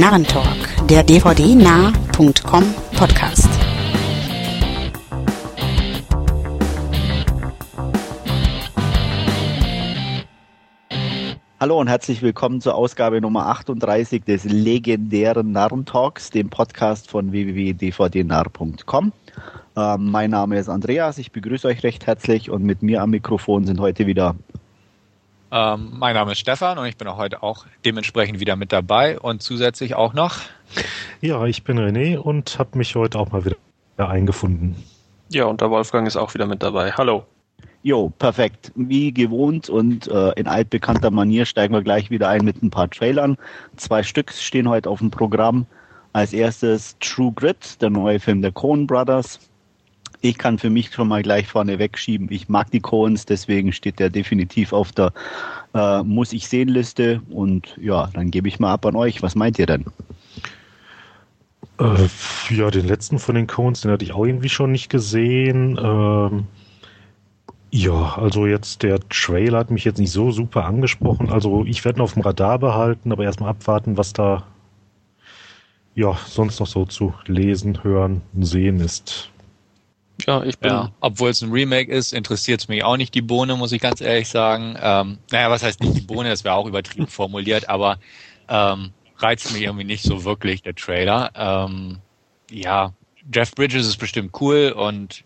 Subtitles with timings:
[0.00, 2.64] Narrentalk, der dvdnah.com
[2.96, 3.50] Podcast.
[11.60, 19.12] Hallo und herzlich willkommen zur Ausgabe Nummer 38 des legendären Narrentalks, dem Podcast von www.dvdnarr.com.
[19.76, 23.66] Ähm, mein Name ist Andreas, ich begrüße euch recht herzlich und mit mir am Mikrofon
[23.66, 24.34] sind heute wieder
[25.52, 29.18] ähm, mein Name ist Stefan und ich bin auch heute auch dementsprechend wieder mit dabei
[29.18, 30.38] und zusätzlich auch noch.
[31.20, 33.56] Ja, ich bin René und habe mich heute auch mal wieder
[33.96, 34.76] eingefunden.
[35.28, 36.92] Ja, und der Wolfgang ist auch wieder mit dabei.
[36.92, 37.24] Hallo.
[37.82, 38.72] Jo, perfekt.
[38.74, 42.90] Wie gewohnt und äh, in altbekannter Manier steigen wir gleich wieder ein mit ein paar
[42.90, 43.36] Trailern.
[43.76, 45.66] Zwei Stück stehen heute auf dem Programm.
[46.12, 49.38] Als erstes True Grit, der neue Film der Coen Brothers.
[50.22, 52.28] Ich kann für mich schon mal gleich vorne wegschieben.
[52.30, 55.12] Ich mag die Coens, deswegen steht der definitiv auf der
[55.74, 57.22] äh, Muss ich sehen Liste.
[57.30, 59.22] Und ja, dann gebe ich mal ab an euch.
[59.22, 59.86] Was meint ihr denn?
[61.78, 62.08] Äh,
[62.50, 65.78] ja, den letzten von den Coens, den hatte ich auch irgendwie schon nicht gesehen.
[65.82, 66.46] Ähm,
[67.70, 71.30] ja, also jetzt der Trailer hat mich jetzt nicht so super angesprochen.
[71.30, 74.42] Also ich werde ihn auf dem Radar behalten, aber erstmal abwarten, was da
[75.94, 79.30] ja sonst noch so zu lesen, hören, sehen ist.
[80.26, 80.70] Ja, ich bin.
[80.70, 83.80] Ja, obwohl es ein Remake ist, interessiert es mich auch nicht die Bohne, muss ich
[83.80, 84.76] ganz ehrlich sagen.
[84.80, 87.98] Ähm, naja, was heißt nicht die Bohne, das wäre auch übertrieben formuliert, aber
[88.48, 91.30] ähm, reizt mich irgendwie nicht so wirklich, der Trailer.
[91.34, 91.98] Ähm,
[92.50, 92.92] ja,
[93.32, 95.24] Jeff Bridges ist bestimmt cool und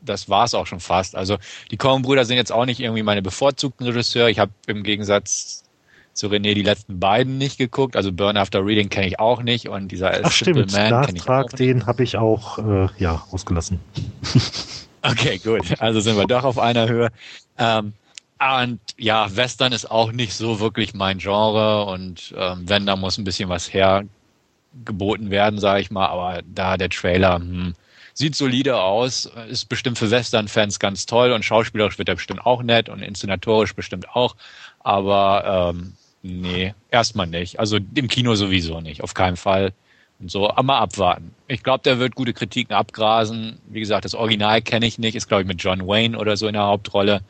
[0.00, 1.16] das war es auch schon fast.
[1.16, 1.38] Also
[1.70, 4.30] die Coen-Brüder sind jetzt auch nicht irgendwie meine bevorzugten Regisseure.
[4.30, 5.64] Ich habe im Gegensatz
[6.18, 7.94] zu René die letzten beiden nicht geguckt.
[7.94, 10.72] Also Burn After Reading kenne ich auch nicht und dieser Ach, Simple stimmt.
[10.72, 11.48] Man kenne ich auch.
[11.50, 13.78] Den habe ich auch äh, ja ausgelassen.
[15.02, 15.80] okay, gut.
[15.80, 17.10] Also sind wir doch auf einer Höhe.
[17.56, 17.92] Ähm,
[18.40, 23.16] und ja, Western ist auch nicht so wirklich mein Genre und ähm, wenn, da muss
[23.16, 26.08] ein bisschen was hergeboten werden, sage ich mal.
[26.08, 27.74] Aber da der Trailer hm,
[28.12, 32.64] sieht solide aus, ist bestimmt für Western-Fans ganz toll und schauspielerisch wird er bestimmt auch
[32.64, 34.34] nett und inszenatorisch bestimmt auch.
[34.80, 35.92] Aber ähm,
[36.22, 37.60] Nee, erstmal nicht.
[37.60, 39.72] Also im Kino sowieso nicht, auf keinen Fall.
[40.20, 41.32] Und so, aber mal abwarten.
[41.46, 43.60] Ich glaube, der wird gute Kritiken abgrasen.
[43.68, 46.48] Wie gesagt, das Original kenne ich nicht, ist glaube ich mit John Wayne oder so
[46.48, 47.20] in der Hauptrolle.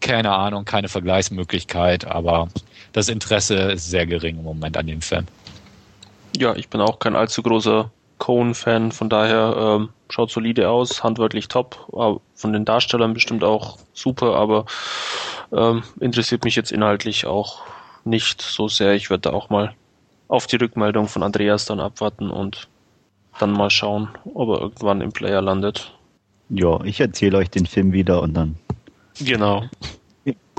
[0.00, 2.48] Keine Ahnung, keine Vergleichsmöglichkeit, aber
[2.92, 5.26] das Interesse ist sehr gering im Moment an dem Film.
[6.38, 11.48] Ja, ich bin auch kein allzu großer Cohen-Fan, von daher ähm, schaut solide aus, handwerklich
[11.48, 11.86] top,
[12.34, 14.66] von den Darstellern bestimmt auch super, aber
[15.52, 17.62] ähm, interessiert mich jetzt inhaltlich auch
[18.04, 18.94] nicht so sehr.
[18.94, 19.74] Ich würde auch mal
[20.28, 22.68] auf die Rückmeldung von Andreas dann abwarten und
[23.38, 25.92] dann mal schauen, ob er irgendwann im Player landet.
[26.50, 28.56] Ja, ich erzähle euch den Film wieder und dann.
[29.20, 29.64] Genau.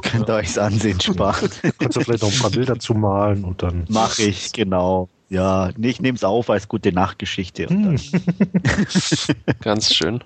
[0.02, 1.50] Könnt ihr euch's ansehen, sparen.
[1.78, 3.86] Kannst du vielleicht noch ein paar Bilder zu malen und dann.
[3.90, 5.10] Mach ich, genau.
[5.30, 7.68] Ja, ich nehme es auf als gute Nachtgeschichte.
[7.68, 8.00] Hm.
[9.62, 10.24] Ganz schön.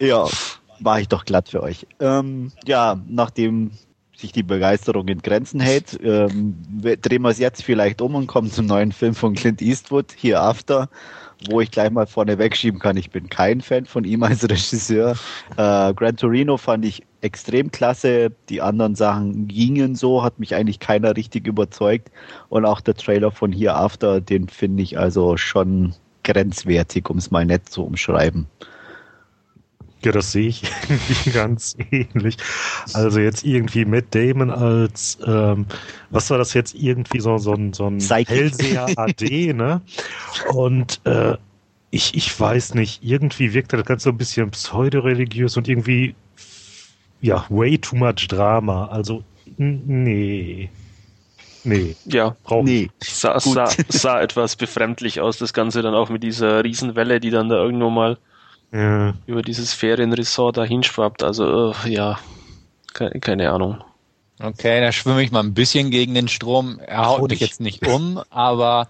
[0.00, 0.26] Ja,
[0.78, 1.86] mache ich doch glatt für euch.
[2.00, 3.72] Ähm, ja, nachdem
[4.16, 6.56] sich die Begeisterung in Grenzen hält, ähm,
[7.02, 10.40] drehen wir es jetzt vielleicht um und kommen zum neuen Film von Clint Eastwood, Here
[10.40, 10.88] After,
[11.50, 12.96] wo ich gleich mal vorne wegschieben kann.
[12.96, 15.16] Ich bin kein Fan von ihm als Regisseur.
[15.56, 18.30] Äh, Gran Torino fand ich extrem klasse.
[18.48, 22.10] Die anderen Sachen gingen so, hat mich eigentlich keiner richtig überzeugt.
[22.48, 27.30] Und auch der Trailer von Here After, den finde ich also schon grenzwertig, um es
[27.30, 28.46] mal nett zu umschreiben.
[30.04, 30.62] Ja, das sehe ich
[31.32, 32.36] ganz ähnlich.
[32.92, 35.66] Also jetzt irgendwie Matt Damon als, ähm,
[36.10, 39.80] was war das jetzt irgendwie so, so ein, so ein Hellseher AD, ne?
[40.52, 41.36] Und äh,
[41.90, 46.14] ich, ich weiß nicht, irgendwie wirkt das Ganze so ein bisschen pseudoreligiös und irgendwie,
[47.22, 48.88] ja, way too much Drama.
[48.88, 49.22] Also,
[49.56, 50.68] nee.
[51.62, 51.96] Nee.
[52.04, 52.90] Ja, braucht nee.
[53.02, 57.48] Sah, sah, sah etwas befremdlich aus, das Ganze dann auch mit dieser Riesenwelle, die dann
[57.48, 58.18] da irgendwo mal
[58.74, 59.14] ja.
[59.26, 61.22] über dieses Ferienresort da hinschwappt.
[61.22, 62.18] Also, uh, ja,
[62.92, 63.82] keine, keine Ahnung.
[64.42, 66.80] Okay, da schwimme ich mal ein bisschen gegen den Strom.
[66.84, 68.88] Er haut mich jetzt nicht um, aber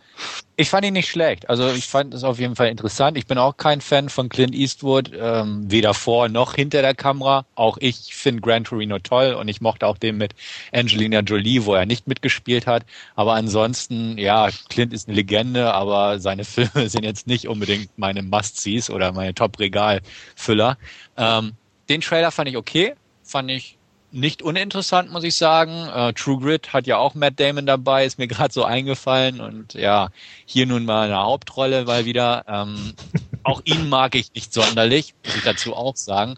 [0.56, 1.49] ich fand ihn nicht schlecht.
[1.49, 3.19] Also ich fand es auf jeden Fall interessant.
[3.19, 7.45] Ich bin auch kein Fan von Clint Eastwood, ähm, weder vor noch hinter der Kamera.
[7.56, 10.35] Auch ich finde Gran Torino toll und ich mochte auch den mit
[10.73, 12.85] Angelina Jolie, wo er nicht mitgespielt hat.
[13.17, 18.23] Aber ansonsten, ja, Clint ist eine Legende, aber seine Filme sind jetzt nicht unbedingt meine
[18.23, 20.79] Must-Sees oder meine Top-Regal-Füller.
[21.17, 21.53] Ähm,
[21.89, 23.77] den Trailer fand ich okay, fand ich
[24.14, 25.88] nicht uninteressant, muss ich sagen.
[25.94, 29.40] Äh, True Grit hat ja auch Matt Damon dabei, ist mir gerade so eingefallen.
[29.40, 30.11] Und ja,
[30.46, 32.44] hier nun mal eine Hauptrolle, weil wieder.
[32.49, 32.94] Ähm,
[33.43, 36.37] auch ihn mag ich nicht sonderlich, muss ich dazu auch sagen.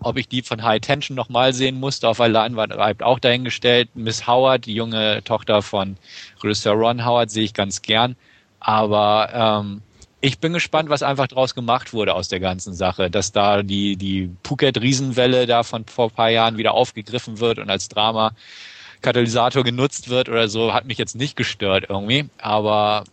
[0.00, 3.88] ob ich die von High Tension nochmal sehen musste auf der Leinwand, bleibt auch dahingestellt.
[3.94, 5.96] Miss Howard, die junge Tochter von
[6.42, 8.16] Regisseur Ron Howard, sehe ich ganz gern.
[8.60, 9.82] Aber ähm,
[10.20, 13.10] ich bin gespannt, was einfach draus gemacht wurde aus der ganzen Sache.
[13.10, 17.70] Dass da die, die Phuket-Riesenwelle da von vor ein paar Jahren wieder aufgegriffen wird und
[17.70, 18.32] als Drama
[19.00, 22.28] Katalysator genutzt wird oder so, hat mich jetzt nicht gestört irgendwie.
[22.38, 23.04] Aber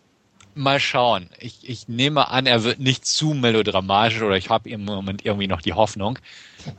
[0.56, 1.30] mal schauen.
[1.40, 5.48] Ich, ich nehme an, er wird nicht zu melodramatisch oder ich habe im Moment irgendwie
[5.48, 6.18] noch die Hoffnung.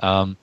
[0.02, 0.36] Ähm,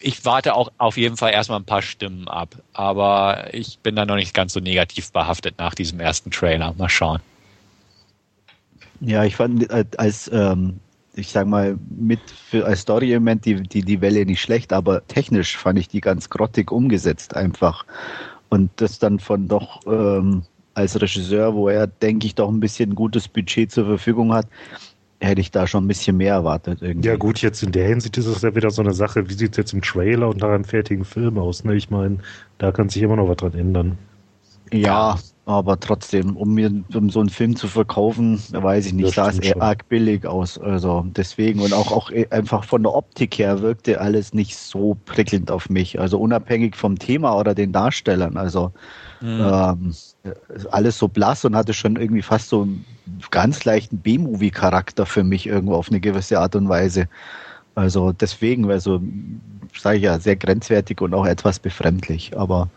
[0.00, 4.06] ich warte auch auf jeden Fall erstmal ein paar Stimmen ab, aber ich bin da
[4.06, 6.74] noch nicht ganz so negativ behaftet nach diesem ersten Trailer.
[6.76, 7.20] Mal schauen.
[9.00, 10.80] Ja, ich fand äh, als, ähm,
[11.14, 15.56] ich sag mal, mit für als Story-Element die, die, die Welle nicht schlecht, aber technisch
[15.56, 17.84] fand ich die ganz grottig umgesetzt einfach.
[18.48, 20.42] Und das dann von doch ähm,
[20.74, 24.46] als Regisseur, wo er, denke ich, doch ein bisschen gutes Budget zur Verfügung hat,
[25.20, 26.80] hätte ich da schon ein bisschen mehr erwartet.
[26.80, 27.08] Irgendwie.
[27.08, 29.52] Ja gut, jetzt in der Hinsicht ist es ja wieder so eine Sache, wie sieht
[29.52, 31.64] es jetzt im Trailer und nach einem fertigen Film aus?
[31.64, 31.74] Ne?
[31.74, 32.18] Ich meine,
[32.58, 33.98] da kann sich immer noch was dran ändern.
[34.72, 35.18] Ja,
[35.48, 39.38] aber trotzdem, um mir um so einen Film zu verkaufen, weiß ich nicht, sah es
[39.38, 40.58] eher arg billig aus.
[40.58, 45.50] Also deswegen und auch, auch einfach von der Optik her wirkte alles nicht so prickelnd
[45.50, 45.98] auf mich.
[45.98, 48.36] Also unabhängig vom Thema oder den Darstellern.
[48.36, 48.72] Also
[49.22, 49.40] mhm.
[49.40, 49.94] ähm,
[50.70, 52.84] alles so blass und hatte schon irgendwie fast so einen
[53.30, 57.08] ganz leichten B-Movie-Charakter für mich irgendwo auf eine gewisse Art und Weise.
[57.74, 59.00] Also deswegen, also
[59.74, 62.36] sage ich ja, sehr grenzwertig und auch etwas befremdlich.
[62.36, 62.68] Aber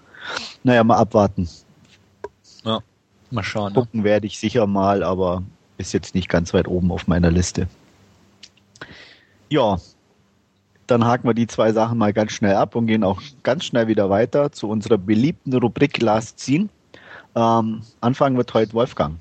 [0.64, 1.50] naja, mal abwarten.
[2.64, 2.80] Ja,
[3.30, 3.74] mal schauen.
[3.74, 3.80] Ne?
[3.80, 4.06] Gucken ne?
[4.06, 5.44] werde ich sicher mal, aber
[5.78, 7.68] ist jetzt nicht ganz weit oben auf meiner Liste.
[9.50, 9.80] Ja,
[10.88, 13.88] dann haken wir die zwei Sachen mal ganz schnell ab und gehen auch ganz schnell
[13.88, 16.70] wieder weiter zu unserer beliebten Rubrik Last Scene.
[17.36, 19.20] Ähm, anfangen wird heute Wolfgang.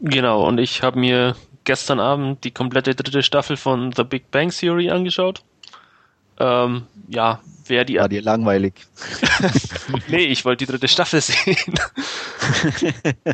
[0.00, 4.50] Genau, und ich habe mir gestern Abend die komplette dritte Staffel von The Big Bang
[4.50, 5.42] Theory angeschaut.
[6.38, 7.40] Ähm, ja,
[7.70, 7.96] wer die.
[7.96, 8.74] War dir langweilig.
[10.08, 11.56] nee, ich wollte die dritte Staffel sehen.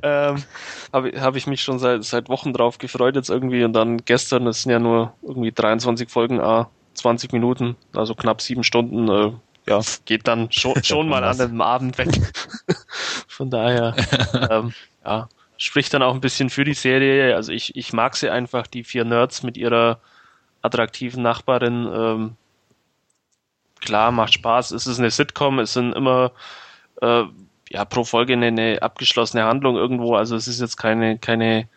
[0.03, 0.45] ähm,
[0.93, 4.45] Habe hab ich mich schon seit, seit Wochen drauf gefreut jetzt irgendwie und dann gestern,
[4.45, 9.33] das sind ja nur irgendwie 23 Folgen, ah, 20 Minuten, also knapp sieben Stunden, äh,
[9.69, 12.09] ja, geht dann schon, schon mal an einem Abend weg.
[13.27, 13.97] Von daher,
[14.49, 14.73] ähm,
[15.05, 17.35] ja, spricht dann auch ein bisschen für die Serie.
[17.35, 20.01] Also ich, ich mag sie einfach, die vier Nerds mit ihrer
[20.63, 21.89] attraktiven Nachbarin.
[21.93, 22.37] Ähm,
[23.81, 24.71] klar, macht Spaß.
[24.73, 26.33] Es ist eine Sitcom, es sind immer
[27.03, 27.25] äh,
[27.71, 30.15] ja pro Folge eine, eine abgeschlossene Handlung irgendwo.
[30.15, 31.69] Also es ist jetzt keine, keine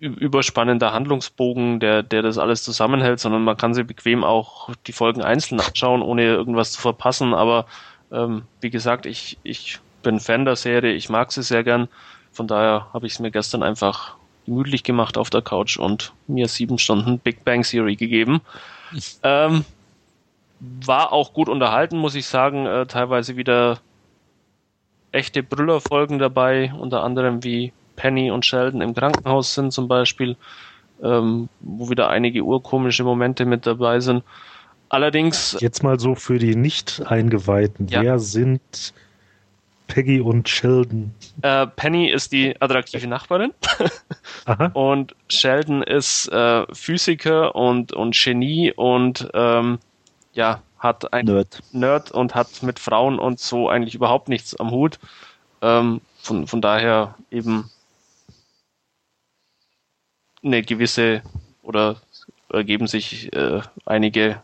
[0.00, 5.22] überspannender Handlungsbogen, der, der das alles zusammenhält, sondern man kann sie bequem auch die Folgen
[5.22, 7.34] einzeln anschauen, ohne irgendwas zu verpassen.
[7.34, 7.66] Aber
[8.10, 11.88] ähm, wie gesagt, ich, ich bin Fan der Serie, ich mag sie sehr gern.
[12.32, 14.16] Von daher habe ich es mir gestern einfach
[14.46, 18.40] gemütlich gemacht auf der Couch und mir sieben Stunden Big Bang Theory gegeben.
[19.22, 19.66] ähm,
[20.60, 22.66] war auch gut unterhalten, muss ich sagen.
[22.66, 23.80] Äh, teilweise wieder
[25.12, 30.36] echte Brüllerfolgen dabei, unter anderem wie Penny und Sheldon im Krankenhaus sind zum Beispiel,
[31.02, 34.22] ähm, wo wieder einige urkomische Momente mit dabei sind.
[34.88, 35.56] Allerdings.
[35.60, 37.88] Jetzt mal so für die Nicht-Eingeweihten.
[37.88, 38.02] Ja.
[38.02, 38.92] Wer sind
[39.86, 41.12] Peggy und Sheldon?
[41.42, 43.52] Äh, Penny ist die attraktive Nachbarin.
[44.72, 49.78] und Sheldon ist äh, Physiker und, und Genie und ähm,
[50.32, 51.60] ja, hat ein Nerd.
[51.72, 54.98] Nerd und hat mit Frauen und so eigentlich überhaupt nichts am Hut.
[55.62, 57.70] Ähm, von, von daher eben
[60.42, 61.22] eine gewisse
[61.62, 61.96] oder
[62.48, 64.42] ergeben sich äh, einige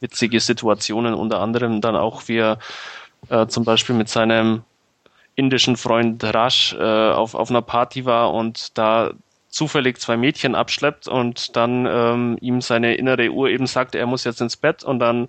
[0.00, 2.58] witzige Situationen, unter anderem dann auch wie er
[3.28, 4.62] äh, zum Beispiel mit seinem
[5.34, 9.12] indischen Freund Rash äh, auf, auf einer Party war und da
[9.50, 14.24] zufällig zwei Mädchen abschleppt und dann ähm, ihm seine innere Uhr eben sagt, er muss
[14.24, 15.28] jetzt ins Bett und dann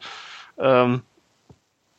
[0.58, 1.02] ähm,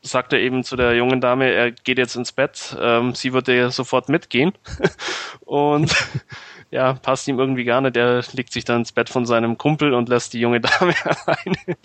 [0.03, 3.71] sagt er eben zu der jungen Dame, er geht jetzt ins Bett, ähm, sie würde
[3.71, 4.53] sofort mitgehen
[5.41, 5.95] und
[6.71, 7.97] ja, passt ihm irgendwie gar nicht.
[7.97, 11.77] Er legt sich dann ins Bett von seinem Kumpel und lässt die junge Dame alleine.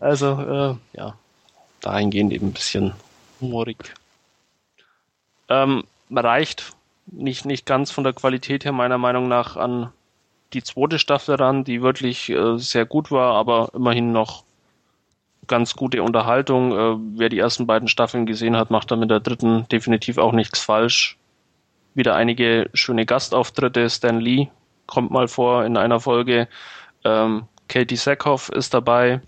[0.00, 1.14] also, äh, ja,
[1.80, 2.92] dahingehend eben ein bisschen
[3.40, 3.78] humorig.
[5.48, 6.72] Ähm, reicht
[7.06, 9.92] nicht, nicht ganz von der Qualität her meiner Meinung nach an
[10.52, 14.44] die zweite Staffel ran, die wirklich äh, sehr gut war, aber immerhin noch
[15.46, 16.72] ganz gute Unterhaltung.
[16.72, 20.32] Äh, wer die ersten beiden Staffeln gesehen hat, macht da mit der dritten definitiv auch
[20.32, 21.18] nichts falsch
[21.94, 23.88] wieder einige schöne Gastauftritte.
[23.88, 24.48] Stan Lee
[24.86, 26.48] kommt mal vor in einer Folge.
[27.04, 29.20] Ähm, Katie Sackhoff ist dabei,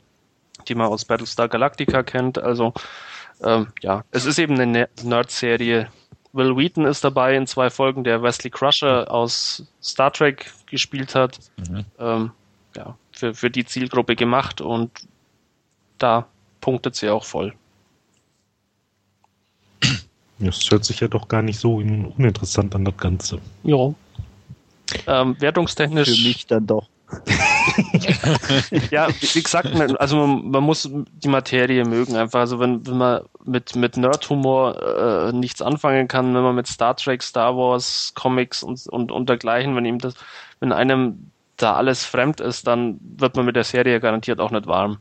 [0.68, 2.38] die man aus Battlestar Galactica kennt.
[2.38, 2.74] Also
[3.42, 5.88] ähm, ja, es ist eben eine Nerd-Serie.
[6.36, 11.38] Will Wheaton ist dabei in zwei Folgen, der Wesley Crusher aus Star Trek gespielt hat.
[11.56, 11.84] Mhm.
[11.98, 12.30] Ähm,
[12.76, 14.90] ja, für, für die Zielgruppe gemacht und
[15.98, 16.26] da
[16.60, 17.54] punktet sie auch voll.
[20.38, 23.38] Das hört sich ja doch gar nicht so uninteressant an, das Ganze.
[23.62, 23.94] Ja.
[25.06, 26.10] Ähm, wertungstechnisch.
[26.10, 26.88] Für mich dann doch.
[28.90, 29.68] ja, wie gesagt,
[29.98, 32.40] also man, man, muss die Materie mögen einfach.
[32.40, 36.96] Also wenn, wenn man mit, mit Nerdhumor äh, nichts anfangen kann, wenn man mit Star
[36.96, 40.14] Trek, Star Wars, Comics und, und, und dergleichen, wenn ihm das,
[40.60, 44.66] wenn einem da alles fremd ist, dann wird man mit der Serie garantiert auch nicht
[44.66, 44.98] warm.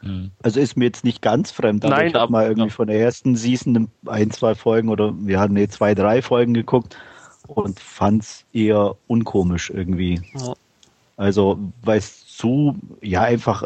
[0.00, 0.30] Hm.
[0.42, 2.74] Also ist mir jetzt nicht ganz fremd, aber Nein, ich habe mal irgendwie ja.
[2.74, 6.96] von der ersten Season ein, zwei Folgen oder wir hatten nee, zwei, drei Folgen geguckt
[7.46, 10.20] und fand es eher unkomisch irgendwie.
[10.34, 10.54] Ja.
[11.16, 13.62] Also, weil es zu, ja, einfach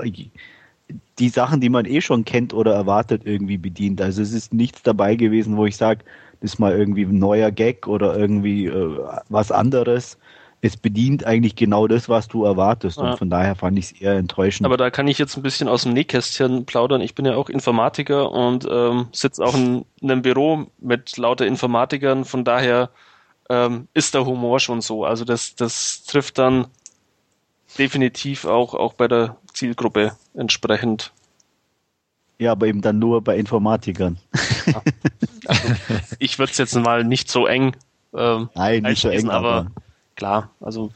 [1.19, 4.01] die Sachen, die man eh schon kennt oder erwartet, irgendwie bedient.
[4.01, 6.05] Also es ist nichts dabei gewesen, wo ich sage,
[6.41, 10.19] das ist mal irgendwie ein neuer Gag oder irgendwie äh, was anderes.
[10.63, 12.99] Es bedient eigentlich genau das, was du erwartest.
[12.99, 13.11] Ja.
[13.11, 14.67] Und von daher fand ich es eher enttäuschend.
[14.67, 17.01] Aber da kann ich jetzt ein bisschen aus dem Nähkästchen plaudern.
[17.01, 21.47] Ich bin ja auch Informatiker und ähm, sitze auch in, in einem Büro mit lauter
[21.47, 22.25] Informatikern.
[22.25, 22.91] Von daher
[23.49, 25.05] ähm, ist der Humor schon so.
[25.05, 26.67] Also das, das trifft dann
[27.79, 31.13] definitiv auch, auch bei der Zielgruppe entsprechend.
[32.39, 34.19] Ja, aber eben dann nur bei Informatikern.
[34.67, 34.83] Ja.
[35.47, 35.75] Also,
[36.19, 37.75] ich würde es jetzt mal nicht so eng.
[38.15, 39.71] Ähm, Nein, nicht so eng, aber, aber
[40.15, 40.93] klar, also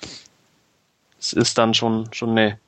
[1.19, 2.59] es ist dann schon, schon eine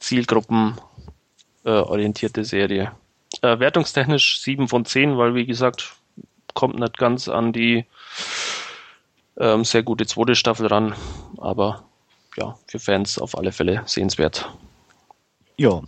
[0.00, 2.92] zielgruppenorientierte äh, Serie.
[3.40, 5.94] Äh, wertungstechnisch 7 von 10, weil wie gesagt,
[6.54, 7.86] kommt nicht ganz an die
[9.38, 10.94] ähm, sehr gute zweite Staffel ran,
[11.38, 11.84] aber
[12.36, 14.48] ja, für Fans auf alle Fälle sehenswert.
[15.56, 15.82] Ja.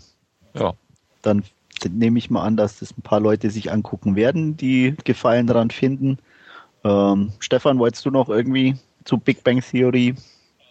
[0.54, 0.74] Ja.
[1.22, 1.44] Dann
[1.88, 5.70] nehme ich mal an, dass das ein paar Leute sich angucken werden, die Gefallen daran
[5.70, 6.18] finden.
[6.84, 10.14] Ähm, Stefan, wolltest du noch irgendwie zu Big Bang Theory?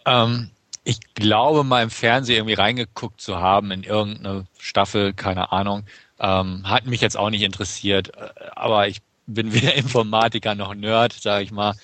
[0.06, 0.50] Ähm,
[0.84, 5.84] ich glaube mal im Fernsehen irgendwie reingeguckt zu haben in irgendeine Staffel, keine Ahnung.
[6.20, 11.12] Ähm, hat mich jetzt auch nicht interessiert, äh, aber ich bin weder Informatiker noch Nerd,
[11.12, 11.74] sage ich mal,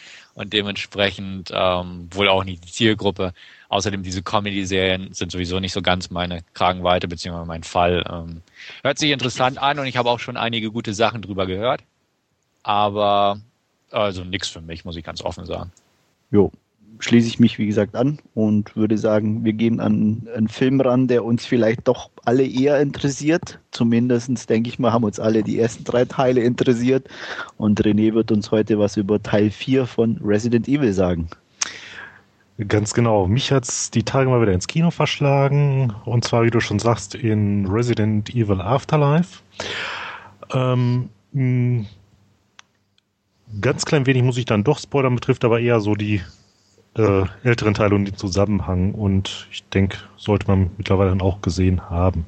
[0.41, 3.35] und dementsprechend ähm, wohl auch nicht die Zielgruppe.
[3.69, 8.03] Außerdem diese Comedy-Serien sind sowieso nicht so ganz meine Kragenweite beziehungsweise mein Fall.
[8.11, 8.41] Ähm,
[8.83, 11.83] hört sich interessant an und ich habe auch schon einige gute Sachen drüber gehört,
[12.63, 13.39] aber
[13.91, 15.73] also nichts für mich, muss ich ganz offen sagen.
[16.31, 16.51] Jo,
[16.99, 21.09] schließe ich mich, wie gesagt, an und würde sagen, wir gehen an einen Film ran,
[21.09, 23.59] der uns vielleicht doch alle eher interessiert.
[23.71, 27.09] Zumindest, denke ich mal, haben uns alle die ersten drei Teile interessiert.
[27.57, 31.29] Und René wird uns heute was über Teil 4 von Resident Evil sagen.
[32.69, 33.27] Ganz genau.
[33.27, 35.95] Mich hat es die Tage mal wieder ins Kino verschlagen.
[36.05, 39.41] Und zwar, wie du schon sagst, in Resident Evil Afterlife.
[40.53, 41.09] Ähm,
[43.61, 46.21] ganz klein wenig muss ich dann doch spoilern, betrifft aber eher so die
[46.97, 51.89] äh, älteren Teile und den Zusammenhang und ich denke, sollte man mittlerweile dann auch gesehen
[51.89, 52.27] haben.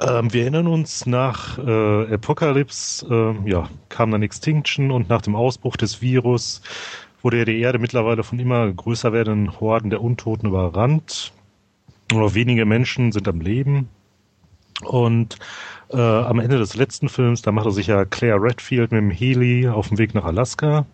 [0.00, 3.06] Ähm, wir erinnern uns, nach äh, Apocalypse
[3.44, 6.62] äh, ja, kam dann Extinction und nach dem Ausbruch des Virus
[7.22, 11.32] wurde ja die Erde mittlerweile von immer größer werdenden Horden der Untoten überrannt.
[12.12, 13.88] Nur wenige Menschen sind am Leben.
[14.84, 15.36] Und
[15.90, 19.68] äh, am Ende des letzten Films, da machte sich ja Claire Redfield mit dem Heli
[19.68, 20.86] auf dem Weg nach Alaska.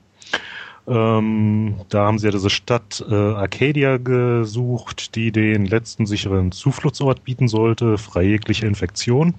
[0.87, 7.25] Ähm, da haben sie ja diese Stadt äh, Arcadia gesucht, die den letzten sicheren Zufluchtsort
[7.25, 9.35] bieten sollte, frei jegliche Infektion.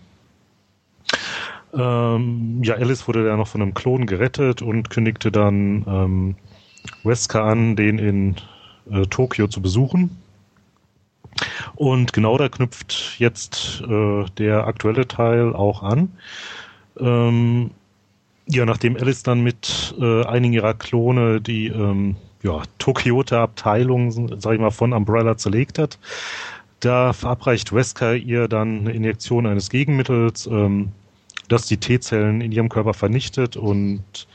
[1.73, 6.35] Ähm, ja, Alice wurde da noch von einem Klon gerettet und kündigte dann ähm,
[7.03, 8.35] Wesker an, den in
[8.89, 10.17] äh, Tokio zu besuchen.
[11.75, 16.11] Und genau da knüpft jetzt äh, der aktuelle Teil auch an.
[16.97, 17.71] Ähm,
[18.47, 24.59] ja, nachdem Alice dann mit äh, einigen ihrer Klone die ähm, ja, Tokioter-Abteilung, sag ich
[24.59, 25.97] mal, von Umbrella zerlegt hat,
[26.79, 30.91] da verabreicht Wesker ihr dann eine Injektion eines Gegenmittels, ähm,
[31.47, 34.27] das die T-Zellen in ihrem Körper vernichtet und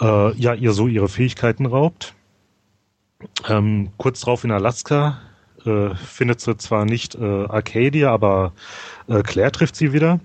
[0.00, 2.14] äh, ja, ihr so ihre Fähigkeiten raubt.
[3.48, 5.18] Ähm, kurz darauf in Alaska
[5.64, 8.52] äh, findet sie zwar nicht äh, Arcadia, aber
[9.08, 10.20] äh, Claire trifft sie wieder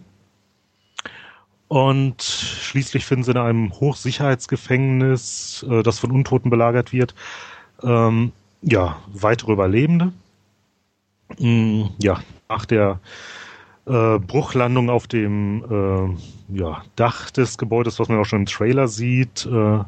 [1.70, 7.14] und schließlich finden sie in einem Hochsicherheitsgefängnis, äh, das von Untoten belagert wird,
[7.84, 10.12] ähm, ja, weitere Überlebende.
[11.38, 13.00] Mm, ja, nach der
[13.86, 16.18] äh, Bruchlandung auf dem
[16.50, 19.84] äh, ja, Dach des Gebäudes, was man auch schon im Trailer sieht, äh,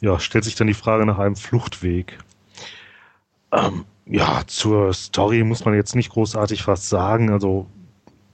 [0.00, 2.18] ja, stellt sich dann die Frage nach einem Fluchtweg.
[3.52, 7.30] Ähm, ja, zur Story muss man jetzt nicht großartig was sagen.
[7.30, 7.66] Also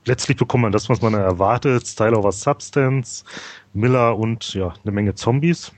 [0.08, 1.86] letztlich bekommt man das, was man erwartet.
[1.86, 3.24] Style over Substance,
[3.74, 5.72] Miller und ja, eine Menge Zombies.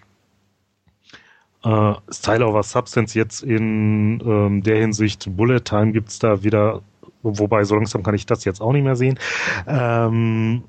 [1.62, 6.80] Äh, Style over Substance jetzt in ähm, der Hinsicht, Bullet Time gibt's da wieder,
[7.22, 9.18] wobei so langsam kann ich das jetzt auch nicht mehr sehen.
[9.66, 10.64] Ähm,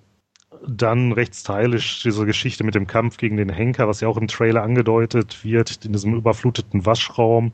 [0.67, 4.27] dann recht stylisch diese Geschichte mit dem Kampf gegen den Henker, was ja auch im
[4.27, 7.53] Trailer angedeutet wird, in diesem überfluteten Waschraum,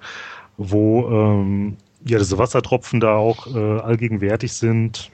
[0.58, 5.12] wo ähm, ja diese Wassertropfen da auch äh, allgegenwärtig sind.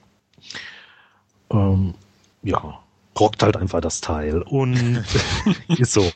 [1.54, 1.94] Ähm,
[2.42, 2.80] ja,
[3.20, 5.04] rockt halt einfach das Teil und
[5.78, 6.12] ist so.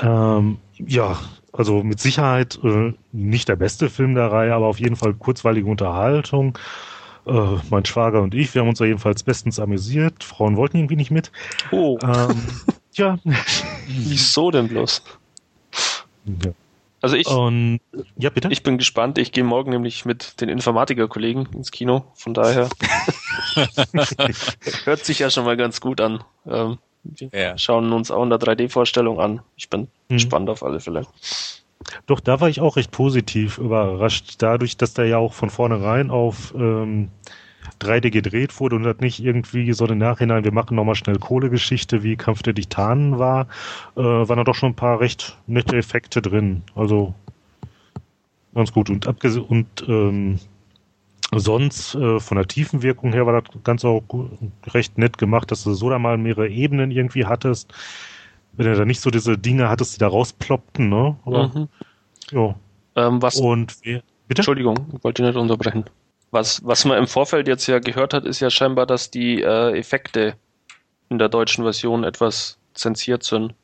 [0.00, 1.18] Ähm, ja,
[1.52, 5.68] also mit Sicherheit äh, nicht der beste Film der Reihe, aber auf jeden Fall kurzweilige
[5.68, 6.58] Unterhaltung.
[7.26, 10.24] Äh, mein Schwager und ich, wir haben uns da jedenfalls bestens amüsiert.
[10.24, 11.30] Frauen wollten irgendwie nicht mit.
[11.70, 11.98] Oh.
[12.02, 12.42] Ähm,
[12.94, 13.18] ja.
[13.86, 15.02] Wieso denn bloß?
[16.24, 16.52] Ja.
[17.00, 17.80] Also ich, und,
[18.16, 18.48] ja, bitte?
[18.50, 19.18] ich bin gespannt.
[19.18, 22.04] Ich gehe morgen nämlich mit den Informatiker-Kollegen ins Kino.
[22.14, 22.68] Von daher
[24.84, 26.24] hört sich ja schon mal ganz gut an.
[26.46, 27.58] Ähm, wir ja.
[27.58, 29.42] schauen uns auch in der 3D-Vorstellung an.
[29.56, 30.14] Ich bin mhm.
[30.14, 31.06] gespannt auf alle Fälle.
[32.06, 36.10] Doch, da war ich auch recht positiv überrascht, dadurch, dass der ja auch von vornherein
[36.10, 37.10] auf ähm,
[37.80, 42.02] 3D gedreht wurde und hat nicht irgendwie so im Nachhinein, wir machen nochmal schnell Kohlegeschichte,
[42.02, 43.48] wie Kampf der Titanen war,
[43.96, 46.62] äh, waren da doch schon ein paar recht nette Effekte drin.
[46.74, 47.14] Also
[48.54, 48.90] ganz gut.
[48.90, 50.38] Und abgesehen und ähm,
[51.32, 54.30] sonst äh, von der Tiefenwirkung her war das Ganze auch gut,
[54.66, 57.72] recht nett gemacht, dass du so da mal mehrere Ebenen irgendwie hattest
[58.52, 61.16] wenn er da nicht so diese Dinge hattest, die da rausploppten, ne?
[61.24, 61.68] Aber, mhm.
[62.30, 62.54] ja.
[62.96, 64.02] Ähm, was, Und bitte?
[64.28, 65.84] Entschuldigung, ich wollte nicht unterbrechen.
[66.30, 69.78] Was, was man im Vorfeld jetzt ja gehört hat, ist ja scheinbar, dass die äh,
[69.78, 70.34] Effekte
[71.08, 73.54] in der deutschen Version etwas zensiert sind.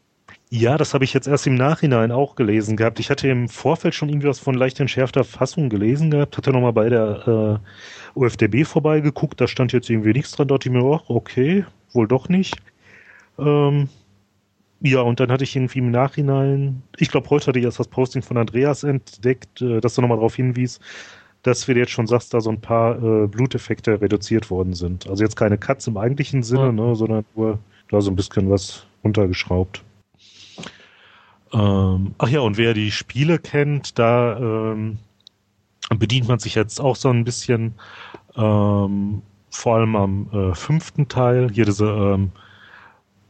[0.50, 3.00] Ja, das habe ich jetzt erst im Nachhinein auch gelesen gehabt.
[3.00, 6.72] Ich hatte im Vorfeld schon irgendwie was von leicht entschärfter Fassung gelesen gehabt, hatte nochmal
[6.72, 7.60] bei der
[8.16, 12.08] äh, UFDB vorbeigeguckt, da stand jetzt irgendwie nichts dran, dachte ich mir, oh, okay, wohl
[12.08, 12.56] doch nicht.
[13.38, 13.90] Ähm,
[14.80, 17.88] ja, und dann hatte ich irgendwie im Nachhinein, ich glaube, heute hatte ich erst das
[17.88, 20.80] Posting von Andreas entdeckt, äh, dass du nochmal darauf hinwies,
[21.42, 25.08] dass wir jetzt schon sagst, da so ein paar äh, Bluteffekte reduziert worden sind.
[25.08, 26.72] Also jetzt keine Cuts im eigentlichen Sinne, ja.
[26.72, 27.58] ne, sondern nur
[27.90, 29.84] da so ein bisschen was runtergeschraubt.
[31.52, 34.98] Ähm, ach ja, und wer die Spiele kennt, da ähm,
[35.96, 37.74] bedient man sich jetzt auch so ein bisschen,
[38.36, 42.32] ähm, vor allem am äh, fünften Teil, hier diese ähm,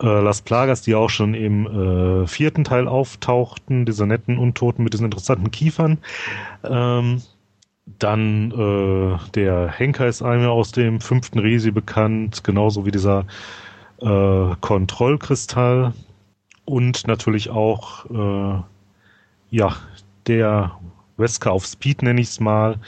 [0.02, 4.92] äh, Las Plagas, die auch schon im äh, vierten Teil auftauchten, diese netten Untoten mit
[4.92, 5.98] diesen interessanten Kiefern.
[6.64, 7.22] Ähm,
[7.98, 13.24] dann äh, der Henker ist einem aus dem fünften Resi bekannt, genauso wie dieser
[14.00, 15.94] äh, Kontrollkristall
[16.68, 18.62] und natürlich auch äh,
[19.50, 19.76] ja
[20.26, 20.78] der
[21.16, 22.78] Wesker auf Speed nenne ich es mal,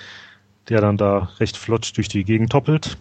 [0.69, 2.99] der dann da recht flott durch die Gegend toppelt.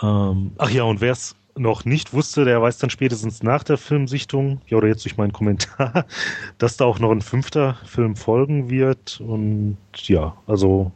[0.00, 3.76] Ähm, ach ja, und wer es noch nicht wusste, der weiß dann spätestens nach der
[3.76, 6.06] Filmsichtung, ja oder jetzt durch meinen Kommentar,
[6.58, 9.20] dass da auch noch ein fünfter Film folgen wird.
[9.20, 10.92] Und ja, also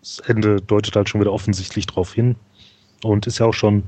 [0.00, 2.36] das Ende deutet halt schon wieder offensichtlich drauf hin
[3.02, 3.84] und ist ja auch schon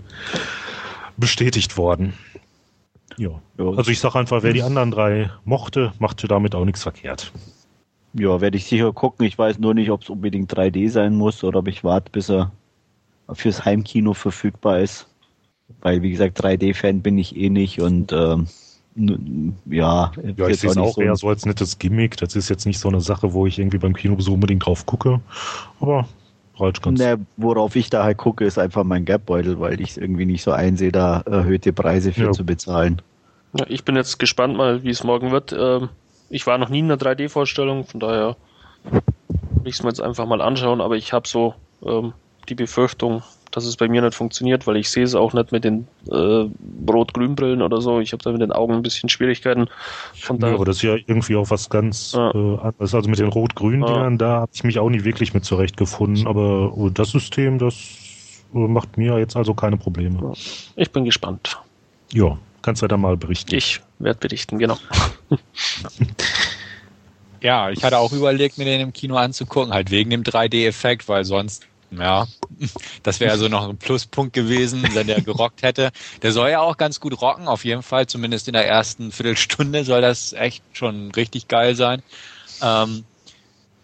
[1.18, 2.14] bestätigt worden.
[3.16, 3.40] Ja.
[3.58, 7.32] Also ich sage einfach, wer die anderen drei mochte, machte damit auch nichts verkehrt.
[8.12, 9.26] Ja, werde ich sicher gucken.
[9.26, 12.28] Ich weiß nur nicht, ob es unbedingt 3D sein muss oder ob ich warte, bis
[12.28, 12.50] er
[13.32, 15.06] fürs Heimkino verfügbar ist.
[15.82, 18.48] Weil, wie gesagt, 3D-Fan bin ich eh nicht und ähm,
[19.66, 20.10] ja.
[20.36, 22.16] Ja, ich sehe es auch so eher so als nettes Gimmick.
[22.16, 25.20] Das ist jetzt nicht so eine Sache, wo ich irgendwie beim Kinobesuch unbedingt drauf gucke.
[25.80, 26.08] Aber
[26.98, 30.42] Ne, worauf ich da halt gucke, ist einfach mein Gap-Beutel, weil ich es irgendwie nicht
[30.42, 32.32] so einsehe, da erhöhte Preise für ja.
[32.32, 33.00] zu bezahlen.
[33.54, 35.52] Ja, ich bin jetzt gespannt mal, wie es morgen wird.
[35.52, 35.88] Ähm,
[36.28, 38.36] ich war noch nie in einer 3D-Vorstellung, von daher
[38.84, 39.02] will
[39.64, 42.12] ich es mir jetzt einfach mal anschauen, aber ich habe so ähm,
[42.48, 45.64] die Befürchtung, dass es bei mir nicht funktioniert, weil ich sehe es auch nicht mit
[45.64, 46.46] den äh,
[46.88, 48.00] Rot-Grün-Brillen oder so.
[48.00, 49.68] Ich habe da mit den Augen ein bisschen Schwierigkeiten.
[50.14, 52.30] Von ja, aber das ist ja irgendwie auch was ganz ja.
[52.30, 52.94] äh, anderes.
[52.94, 54.18] Also mit den Rot-Grün-Dingern, ja.
[54.18, 56.26] da habe ich mich auch nie wirklich mit zurechtgefunden.
[56.26, 57.74] Aber oh, das System, das
[58.54, 60.32] äh, macht mir jetzt also keine Probleme.
[60.76, 61.58] Ich bin gespannt.
[62.12, 63.54] Ja, kannst du da mal berichten.
[63.54, 64.78] Ich werde berichten, genau.
[67.42, 71.24] Ja, ich hatte auch überlegt, mir den im Kino anzugucken, halt wegen dem 3D-Effekt, weil
[71.24, 72.26] sonst ja,
[73.02, 75.90] das wäre also noch ein Pluspunkt gewesen, wenn der gerockt hätte.
[76.22, 78.06] Der soll ja auch ganz gut rocken, auf jeden Fall.
[78.06, 82.02] Zumindest in der ersten Viertelstunde soll das echt schon richtig geil sein.
[82.62, 83.04] Ähm,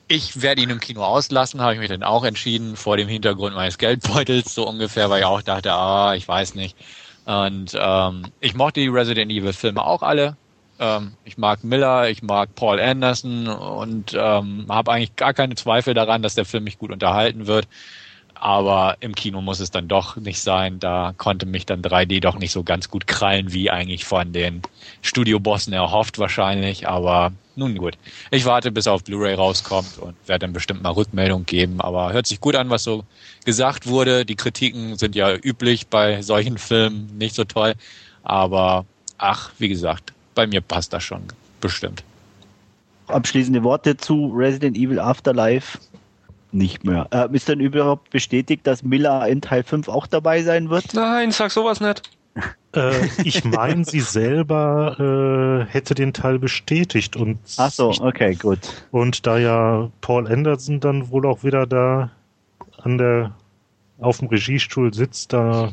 [0.09, 3.57] ich werde ihn im Kino auslassen, habe ich mich dann auch entschieden, vor dem Hintergrund
[3.57, 6.77] meines Geldbeutels, so ungefähr, weil ich auch dachte, ah, ich weiß nicht.
[7.25, 10.37] Und ähm, ich mochte die Resident Evil Filme auch alle.
[10.79, 15.95] Ähm, ich mag Miller, ich mag Paul Anderson und ähm, habe eigentlich gar keine Zweifel
[15.95, 17.67] daran, dass der Film mich gut unterhalten wird.
[18.41, 20.79] aber im Kino muss es dann doch nicht sein.
[20.79, 24.63] Da konnte mich dann 3D doch nicht so ganz gut krallen, wie eigentlich von den
[25.03, 26.89] Studiobossen erhofft wahrscheinlich.
[26.89, 27.97] Aber nun gut.
[28.31, 31.81] Ich warte, bis er auf Blu-ray rauskommt und werde dann bestimmt mal Rückmeldung geben.
[31.81, 33.05] Aber hört sich gut an, was so
[33.45, 34.25] gesagt wurde.
[34.27, 37.75] Die Kritiken sind ja üblich bei solchen Filmen, nicht so toll.
[38.23, 38.85] Aber
[39.19, 41.23] ach, wie gesagt, bei mir passt das schon
[41.61, 42.05] bestimmt.
[43.09, 45.79] Abschließende Worte zu Resident Evil Afterlife
[46.53, 47.09] nicht mehr.
[47.11, 50.95] Äh, ist denn überhaupt bestätigt, dass Miller in Teil 5 auch dabei sein wird?
[50.95, 52.03] Nein, sag sowas nicht.
[52.75, 52.93] äh,
[53.25, 57.39] ich meine, sie selber äh, hätte den Teil bestätigt und.
[57.57, 58.61] Ach so, okay, gut.
[58.91, 62.11] Und da ja Paul Anderson dann wohl auch wieder da
[62.79, 63.35] an der
[63.99, 65.73] auf dem Regiestuhl sitzt, da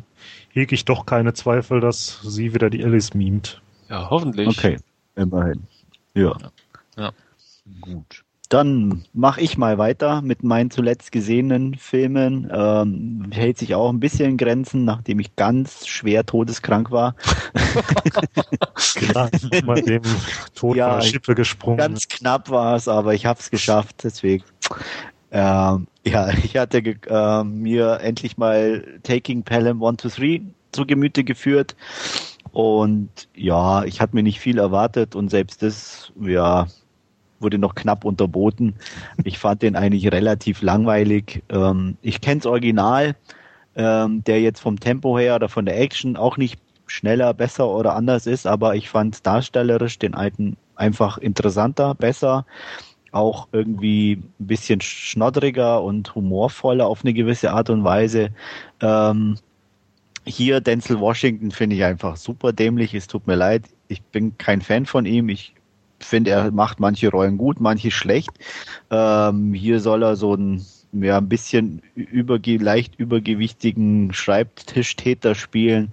[0.50, 3.62] hege ich doch keine Zweifel, dass sie wieder die Alice mimt.
[3.90, 4.48] Ja, hoffentlich.
[4.48, 4.78] Okay,
[5.16, 5.64] immerhin.
[6.14, 6.36] Ja.
[6.42, 6.52] ja.
[6.98, 7.12] ja.
[7.82, 8.24] Gut.
[8.50, 12.52] Dann mache ich mal weiter mit meinen zuletzt gesehenen Filmen.
[12.54, 17.16] Ähm, hält sich auch ein bisschen in Grenzen, nachdem ich ganz schwer todeskrank war.
[18.96, 20.04] Gerade mal dem
[20.54, 21.78] Tod ja, von der Schippe gesprungen.
[21.78, 24.04] Ganz knapp war es, aber ich habe es geschafft.
[24.04, 24.44] Deswegen.
[25.32, 30.42] Ähm, ja, ich hatte äh, mir endlich mal Taking Pelham 1 to 3
[30.72, 31.76] zu Gemüte geführt.
[32.54, 36.68] Und ja, ich hatte mir nicht viel erwartet und selbst das, ja,
[37.40, 38.76] wurde noch knapp unterboten.
[39.24, 41.44] Ich fand den eigentlich relativ langweilig.
[41.50, 43.16] Ähm, ich kenne das Original,
[43.76, 47.96] ähm, der jetzt vom Tempo her oder von der Action auch nicht schneller, besser oder
[47.96, 52.46] anders ist, aber ich fand darstellerisch den alten einfach interessanter, besser,
[53.12, 58.30] auch irgendwie ein bisschen schnoddriger und humorvoller auf eine gewisse Art und Weise.
[58.80, 59.38] Ähm,
[60.26, 62.94] hier Denzel Washington finde ich einfach super dämlich.
[62.94, 63.66] Es tut mir leid.
[63.88, 65.30] Ich bin kein Fan von ihm.
[65.30, 65.54] Ich
[66.00, 68.32] finde, er macht manche Rollen gut, manche schlecht.
[68.90, 75.92] Ähm, hier soll er so ein ja, ein bisschen überge leicht übergewichtigen Schreibtischtäter spielen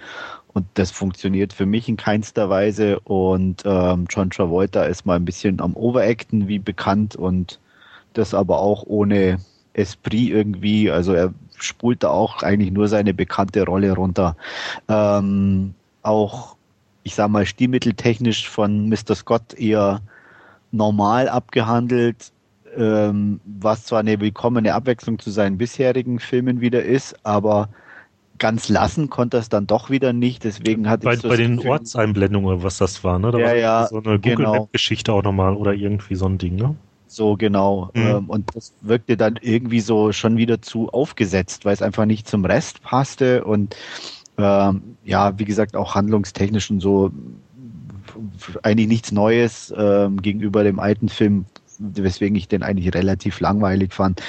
[0.53, 5.25] und das funktioniert für mich in keinster Weise und ähm, John Travolta ist mal ein
[5.25, 7.61] bisschen am Overacten wie bekannt und
[8.13, 9.39] das aber auch ohne
[9.73, 14.37] Esprit irgendwie, also er spult da auch eigentlich nur seine bekannte Rolle runter.
[14.89, 16.57] Ähm, auch
[17.03, 19.15] ich sag mal, stilmitteltechnisch von Mr.
[19.15, 20.01] Scott eher
[20.71, 22.33] normal abgehandelt,
[22.77, 27.69] ähm, was zwar eine willkommene Abwechslung zu seinen bisherigen Filmen wieder ist, aber
[28.39, 30.45] ganz lassen konnte es dann doch wieder nicht.
[30.45, 33.33] Deswegen hat bei, bei den Gefühl, Ortseinblendungen, was das war, ne?
[33.33, 34.69] Da ja, war ja, so eine Google genau.
[35.09, 36.77] Auch nochmal oder irgendwie so ein Ding, ne?
[37.11, 37.91] So genau.
[37.93, 38.03] Mhm.
[38.03, 42.29] Ähm, und das wirkte dann irgendwie so schon wieder zu aufgesetzt, weil es einfach nicht
[42.29, 43.75] zum Rest passte und
[44.39, 47.11] ähm, ja, wie gesagt, auch handlungstechnisch und so
[48.63, 51.47] eigentlich nichts Neues ähm, gegenüber dem alten Film,
[51.79, 54.23] weswegen ich den eigentlich relativ langweilig fand.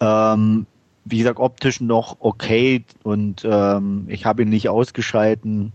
[0.00, 0.66] Ähm,
[1.04, 5.74] wie gesagt, optisch noch okay und ähm, ich habe ihn nicht ausgeschalten.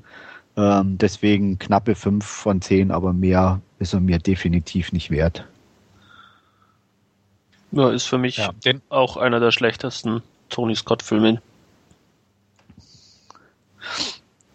[0.56, 5.46] Ähm, deswegen knappe 5 von 10, aber mehr ist er mir definitiv nicht wert.
[7.72, 8.52] Ja, ist für mich ja,
[8.90, 11.42] auch einer der schlechtesten Tony Scott-Filme.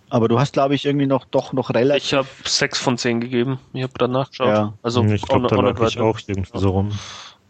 [0.08, 2.04] Aber du hast, glaube ich, irgendwie noch doch noch relativ.
[2.04, 3.58] Ich habe sechs von zehn gegeben.
[3.72, 4.48] Ich habe danach geschaut.
[4.48, 4.74] Ja.
[4.82, 6.98] Also ich glaube, da lag ich auch irgendwie so rum.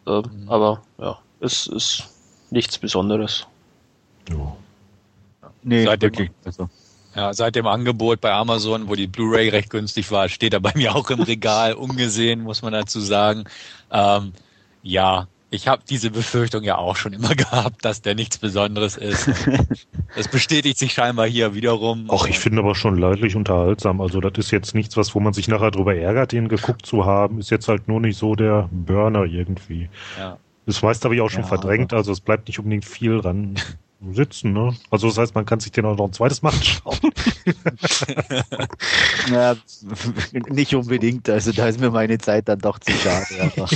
[0.06, 2.08] Äh, aber ja, es ist
[2.50, 3.46] nichts Besonderes.
[4.30, 4.56] Ja.
[5.64, 6.68] Nee, seit dem, also.
[7.14, 10.72] ja, seit dem Angebot bei Amazon, wo die Blu-ray recht günstig war, steht er bei
[10.74, 13.44] mir auch im Regal, ungesehen, muss man dazu sagen.
[13.90, 14.32] Ähm,
[14.82, 19.28] ja, ich habe diese Befürchtung ja auch schon immer gehabt, dass der nichts Besonderes ist.
[20.16, 22.08] das bestätigt sich scheinbar hier wiederum.
[22.08, 24.00] Auch ich finde aber schon leidlich unterhaltsam.
[24.00, 27.04] Also das ist jetzt nichts, was wo man sich nachher drüber ärgert, den geguckt zu
[27.04, 27.38] haben.
[27.38, 29.90] Ist jetzt halt nur nicht so der Burner irgendwie.
[30.18, 30.38] Ja.
[30.64, 33.56] Das meiste habe ich auch schon ja, verdrängt, also es bleibt nicht unbedingt viel dran
[34.12, 34.74] sitzen, ne?
[34.90, 36.98] Also das heißt, man kann sich den auch noch ein zweites Mal anschauen.
[39.30, 39.56] ja,
[40.48, 43.26] nicht unbedingt, also da ist mir meine Zeit dann doch zu schade.
[43.36, 43.66] Ja,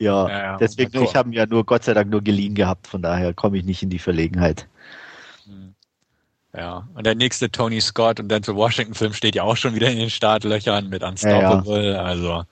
[0.00, 3.34] ja, ja deswegen, ich habe ja nur Gott sei Dank nur geliehen gehabt, von daher
[3.34, 4.66] komme ich nicht in die Verlegenheit.
[5.44, 5.74] Hm.
[6.56, 9.90] Ja, und der nächste Tony Scott und Denzel Washington Film steht ja auch schon wieder
[9.90, 12.44] in den Startlöchern mit Unstoppable, ja, also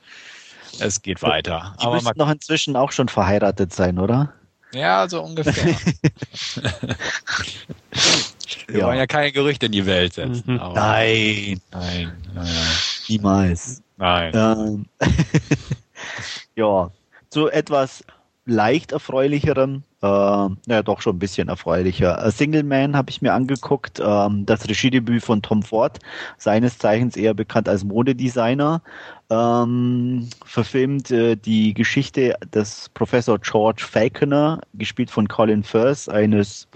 [0.79, 1.75] es geht weiter.
[1.81, 4.33] Die Aber müssen noch inzwischen auch schon verheiratet sein, oder?
[4.73, 5.55] Ja, so ungefähr.
[8.69, 8.87] Wir ja.
[8.87, 10.43] wollen ja keine Gerüchte in die Welt setzen.
[10.47, 10.61] Mhm.
[10.75, 11.61] nein.
[11.71, 12.13] Nein.
[12.35, 12.47] Nein.
[13.09, 13.83] Niemals.
[13.97, 14.33] Nein.
[14.35, 14.87] Ähm,
[16.55, 16.91] ja,
[17.31, 18.05] so etwas
[18.49, 22.25] leicht erfreulicherem, äh, ja doch schon ein bisschen erfreulicher.
[22.25, 25.99] A Single Man habe ich mir angeguckt, ähm, das Regiedebüt von Tom Ford,
[26.39, 28.81] seines Zeichens eher bekannt als Modedesigner,
[29.29, 36.69] ähm, verfilmt äh, die Geschichte des Professor George Falconer, gespielt von Colin Firth, eines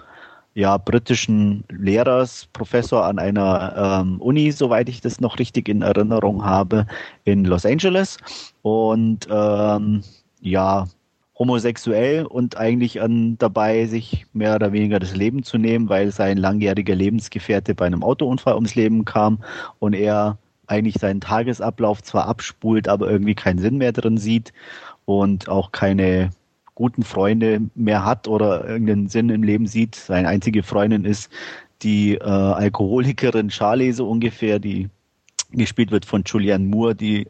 [0.55, 6.45] ja, britischen Lehrers, Professor an einer ähm, Uni, soweit ich das noch richtig in Erinnerung
[6.45, 6.87] habe,
[7.25, 8.19] in Los Angeles.
[8.61, 10.03] Und ähm,
[10.43, 10.87] ja,
[11.39, 16.37] homosexuell und eigentlich an dabei, sich mehr oder weniger das Leben zu nehmen, weil sein
[16.37, 19.43] langjähriger Lebensgefährte bei einem Autounfall ums Leben kam
[19.79, 24.53] und er eigentlich seinen Tagesablauf zwar abspult, aber irgendwie keinen Sinn mehr drin sieht
[25.05, 26.31] und auch keine
[26.75, 29.95] guten Freunde mehr hat oder irgendeinen Sinn im Leben sieht.
[29.95, 31.31] Seine einzige Freundin ist
[31.83, 34.89] die äh, Alkoholikerin Charlie so ungefähr, die
[35.51, 37.27] gespielt wird von Julianne Moore, die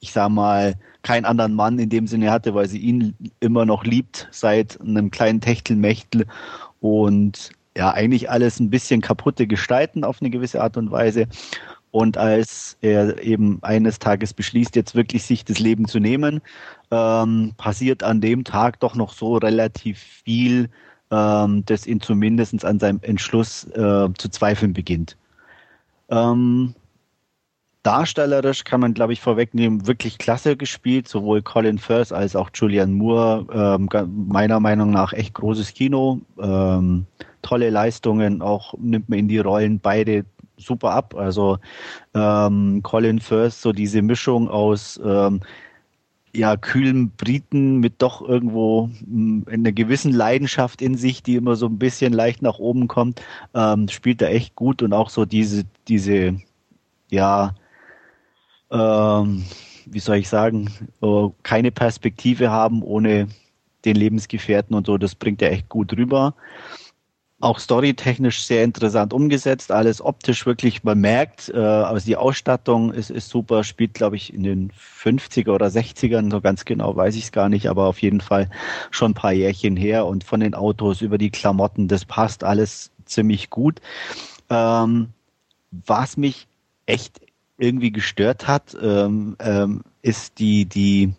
[0.00, 3.84] ich sag mal keinen anderen Mann in dem Sinne hatte, weil sie ihn immer noch
[3.84, 6.26] liebt seit einem kleinen Techtelmechtel
[6.80, 11.26] und ja eigentlich alles ein bisschen kaputte gestalten auf eine gewisse Art und Weise.
[11.92, 16.40] Und als er eben eines Tages beschließt, jetzt wirklich sich das Leben zu nehmen,
[16.90, 20.68] ähm, passiert an dem Tag doch noch so relativ viel,
[21.10, 25.16] ähm, das ihn zumindest an seinem Entschluss äh, zu zweifeln beginnt.
[26.10, 26.74] Ähm,
[27.82, 32.92] darstellerisch kann man, glaube ich, vorwegnehmen, wirklich klasse gespielt, sowohl Colin Firth als auch Julian
[32.92, 33.88] Moore, ähm,
[34.28, 37.06] meiner Meinung nach echt großes Kino, ähm,
[37.42, 40.24] tolle Leistungen, auch nimmt man in die Rollen beide
[40.58, 41.14] super ab.
[41.14, 41.58] Also
[42.14, 45.40] ähm, Colin Firth, so diese Mischung aus ähm,
[46.34, 51.56] ja, kühlen Briten mit doch irgendwo mh, hm, einer gewissen Leidenschaft in sich, die immer
[51.56, 53.22] so ein bisschen leicht nach oben kommt,
[53.54, 56.36] ähm, spielt er echt gut und auch so diese, diese,
[57.10, 57.54] ja,
[58.70, 59.44] ähm,
[59.86, 60.70] wie soll ich sagen,
[61.02, 63.28] äh, keine Perspektive haben ohne
[63.84, 66.34] den Lebensgefährten und so, das bringt er echt gut rüber
[67.40, 71.50] auch storytechnisch sehr interessant umgesetzt, alles optisch wirklich bemerkt.
[71.52, 76.30] Äh, also die Ausstattung ist, ist super, spielt glaube ich in den 50er oder 60ern,
[76.30, 78.50] so ganz genau weiß ich es gar nicht, aber auf jeden Fall
[78.90, 82.90] schon ein paar Jährchen her und von den Autos über die Klamotten, das passt alles
[83.06, 83.80] ziemlich gut.
[84.50, 85.08] Ähm,
[85.70, 86.46] was mich
[86.84, 87.20] echt
[87.60, 91.12] irgendwie gestört hat, ähm, ähm, ist die, die,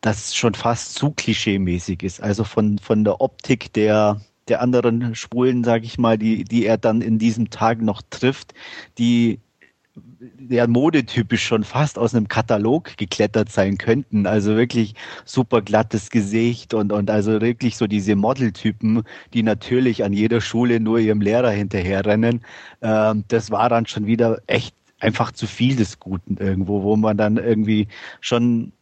[0.00, 2.22] das schon fast zu klischee-mäßig ist.
[2.22, 6.78] Also von, von der Optik der, der anderen Schwulen, sage ich mal, die, die er
[6.78, 8.54] dann in diesem Tag noch trifft,
[8.98, 9.38] die
[9.96, 14.26] der modetypisch schon fast aus einem Katalog geklettert sein könnten.
[14.26, 20.12] Also wirklich super glattes Gesicht und, und also wirklich so diese Modeltypen, die natürlich an
[20.12, 22.44] jeder Schule nur ihrem Lehrer hinterherrennen.
[22.82, 27.16] Ähm, das war dann schon wieder echt einfach zu viel des Guten irgendwo, wo man
[27.16, 27.88] dann irgendwie
[28.20, 28.72] schon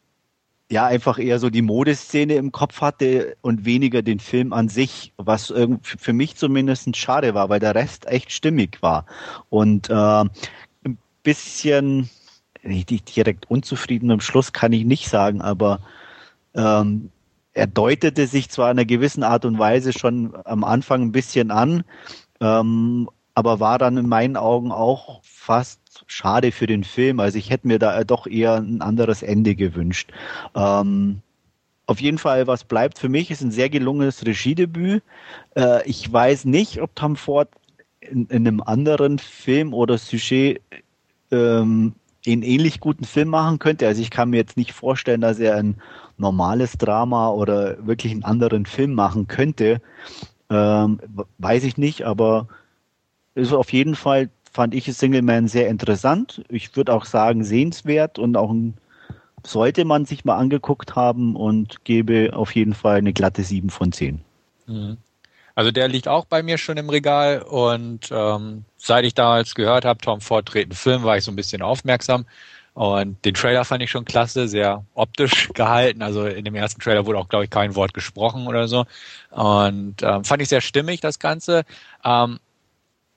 [0.71, 5.13] ja einfach eher so die Modeszene im Kopf hatte und weniger den Film an sich,
[5.19, 9.05] was für mich zumindest schade war, weil der Rest echt stimmig war.
[9.51, 12.09] Und äh, ein bisschen
[12.63, 15.81] nicht direkt unzufrieden am Schluss kann ich nicht sagen, aber
[16.55, 17.11] ähm,
[17.53, 21.51] er deutete sich zwar in einer gewissen Art und Weise schon am Anfang ein bisschen
[21.51, 21.85] an,
[22.41, 27.21] ähm, aber war dann in meinen Augen auch fast schade für den Film.
[27.21, 30.13] Also ich hätte mir da doch eher ein anderes Ende gewünscht.
[30.55, 31.21] Ähm,
[31.87, 35.03] auf jeden Fall, was bleibt für mich, ist ein sehr gelungenes Regiedebüt.
[35.57, 37.49] Äh, ich weiß nicht, ob Tom Ford
[38.01, 40.61] in, in einem anderen Film oder Sujet
[41.31, 41.95] ähm,
[42.27, 43.87] einen ähnlich guten Film machen könnte.
[43.87, 45.77] Also ich kann mir jetzt nicht vorstellen, dass er ein
[46.19, 49.81] normales Drama oder wirklich einen anderen Film machen könnte.
[50.51, 51.01] Ähm,
[51.39, 52.47] weiß ich nicht, aber
[53.35, 56.45] ist auf jeden Fall fand ich Single Man sehr interessant.
[56.49, 58.75] Ich würde auch sagen sehenswert und auch ein,
[59.45, 63.93] sollte man sich mal angeguckt haben und gebe auf jeden Fall eine glatte 7 von
[63.93, 64.21] 10.
[64.67, 64.99] Mhm.
[65.55, 69.85] Also der liegt auch bei mir schon im Regal und ähm, seit ich damals gehört
[69.85, 72.25] habe, Tom Ford dreht einen Film, war ich so ein bisschen aufmerksam.
[72.75, 76.03] Und den Trailer fand ich schon klasse, sehr optisch gehalten.
[76.03, 78.87] Also in dem ersten Trailer wurde auch, glaube ich, kein Wort gesprochen oder so.
[79.31, 81.65] Und ähm, fand ich sehr stimmig, das Ganze.
[82.03, 82.39] Ähm,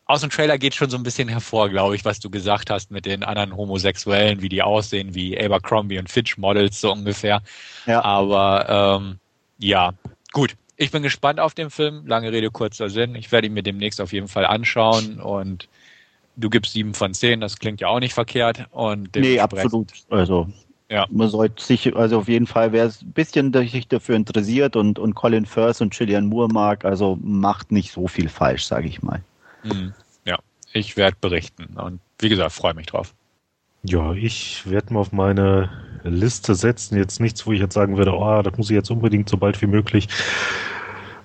[0.06, 2.92] aus dem Trailer geht schon so ein bisschen hervor, glaube ich, was du gesagt hast
[2.92, 7.42] mit den anderen Homosexuellen, wie die aussehen, wie Abercrombie und Fitch Models so ungefähr.
[7.86, 8.04] Ja.
[8.04, 9.20] Aber ähm,
[9.58, 9.94] ja,
[10.32, 10.56] gut.
[10.78, 12.06] Ich bin gespannt auf den Film.
[12.06, 13.16] Lange Rede, kurzer Sinn.
[13.16, 15.70] Ich werde ihn mir demnächst auf jeden Fall anschauen und
[16.36, 17.40] du gibst sieben von zehn.
[17.40, 18.66] Das klingt ja auch nicht verkehrt.
[18.72, 19.94] Und nee, absolut.
[20.10, 20.48] Also
[20.90, 21.08] ja.
[21.10, 25.16] Man sollte sich, also auf jeden Fall, wer ein bisschen sich dafür interessiert und, und
[25.16, 29.24] Colin Firth und Gillian Moore mag, also macht nicht so viel falsch, sage ich mal.
[29.66, 29.94] Mhm.
[30.26, 30.40] Ja,
[30.74, 33.14] ich werde berichten und wie gesagt, freue mich drauf.
[33.84, 35.70] Ja, ich werde mal auf meine
[36.04, 36.98] Liste setzen.
[36.98, 39.62] Jetzt nichts, wo ich jetzt sagen würde, oh, das muss ich jetzt unbedingt so bald
[39.62, 40.08] wie möglich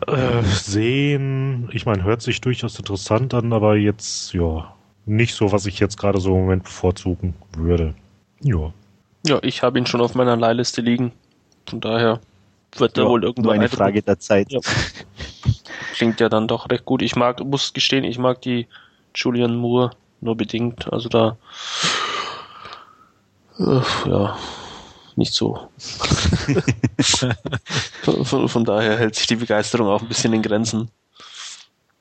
[0.07, 1.71] äh, sehen.
[1.73, 4.75] Ich meine, hört sich durchaus interessant an, aber jetzt, ja,
[5.07, 7.95] nicht so, was ich jetzt gerade so im Moment bevorzugen würde.
[8.41, 8.73] Ja.
[9.27, 11.13] Ja, ich habe ihn schon auf meiner Leihliste liegen.
[11.69, 12.21] Von daher
[12.77, 13.45] wird er ja, wohl irgendwann.
[13.45, 14.51] Nur eine Frage der Zeit.
[14.51, 14.61] Ja.
[15.93, 17.03] Klingt ja dann doch recht gut.
[17.03, 18.67] Ich mag, muss gestehen, ich mag die
[19.15, 20.93] Julian Moore nur bedingt.
[20.93, 21.37] Also da,
[23.59, 24.37] äh, ja,
[25.17, 25.69] nicht so.
[28.25, 30.91] von, von, daher hält sich die Begeisterung auch ein bisschen in Grenzen.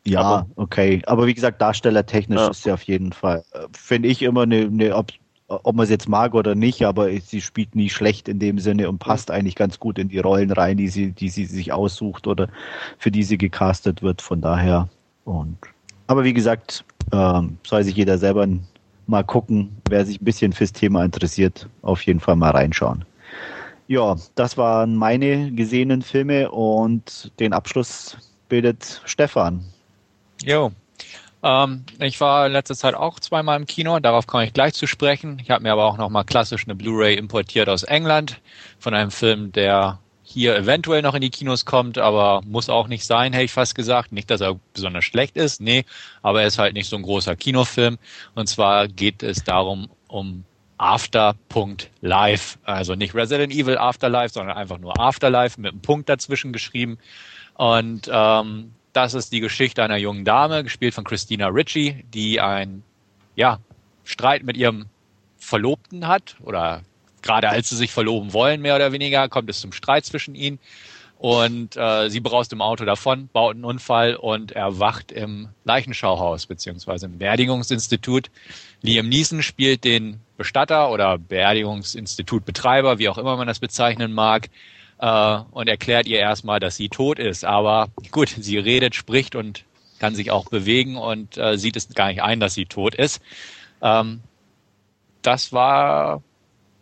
[0.06, 1.02] Ja, aber, okay.
[1.06, 2.47] Aber wie gesagt, darstellertechnisch ja.
[2.49, 4.95] ist sie auf jeden Fall, äh, finde ich immer eine, eine
[5.49, 8.88] ob, man es jetzt mag oder nicht, aber sie spielt nie schlecht in dem Sinne
[8.88, 12.27] und passt eigentlich ganz gut in die Rollen rein, die sie, die sie sich aussucht
[12.27, 12.47] oder
[12.97, 14.21] für die sie gecastet wird.
[14.21, 14.88] Von daher.
[15.25, 15.57] Und
[16.07, 18.47] aber wie gesagt, ähm, soll sich jeder selber
[19.07, 23.05] mal gucken, wer sich ein bisschen fürs Thema interessiert, auf jeden Fall mal reinschauen.
[23.88, 29.63] Ja, das waren meine gesehenen Filme und den Abschluss bildet Stefan.
[30.43, 30.71] Jo.
[31.41, 34.88] Ähm, ich war in letzter Zeit auch zweimal im Kino, darauf komme ich gleich zu
[34.88, 35.39] sprechen.
[35.41, 38.41] Ich habe mir aber auch nochmal klassisch eine Blu-ray importiert aus England
[38.78, 43.04] von einem Film, der hier eventuell noch in die Kinos kommt, aber muss auch nicht
[43.06, 44.12] sein, hätte ich fast gesagt.
[44.12, 45.86] Nicht, dass er besonders schlecht ist, nee,
[46.21, 47.97] aber er ist halt nicht so ein großer Kinofilm.
[48.36, 50.43] Und zwar geht es darum, um
[50.78, 52.60] After.life.
[52.63, 56.99] Also nicht Resident Evil Afterlife, sondern einfach nur Afterlife mit einem Punkt dazwischen geschrieben.
[57.56, 62.83] Und ähm, das ist die Geschichte einer jungen Dame, gespielt von Christina Ritchie, die ein
[63.35, 63.59] ja,
[64.03, 64.88] Streit mit ihrem
[65.38, 66.81] Verlobten hat oder
[67.21, 70.59] gerade als sie sich verloben wollen, mehr oder weniger, kommt es zum Streit zwischen ihnen.
[71.17, 77.05] Und äh, sie braust im Auto davon, baut einen Unfall und erwacht im Leichenschauhaus beziehungsweise
[77.05, 78.29] im Beerdigungsinstitut.
[78.81, 84.49] Liam Neeson spielt den Bestatter oder Beerdigungsinstitutbetreiber, wie auch immer man das bezeichnen mag,
[84.99, 87.45] äh, und erklärt ihr erstmal, dass sie tot ist.
[87.45, 89.63] Aber gut, sie redet, spricht und
[89.99, 93.21] kann sich auch bewegen und äh, sieht es gar nicht ein, dass sie tot ist.
[93.81, 94.21] Ähm,
[95.21, 96.23] das war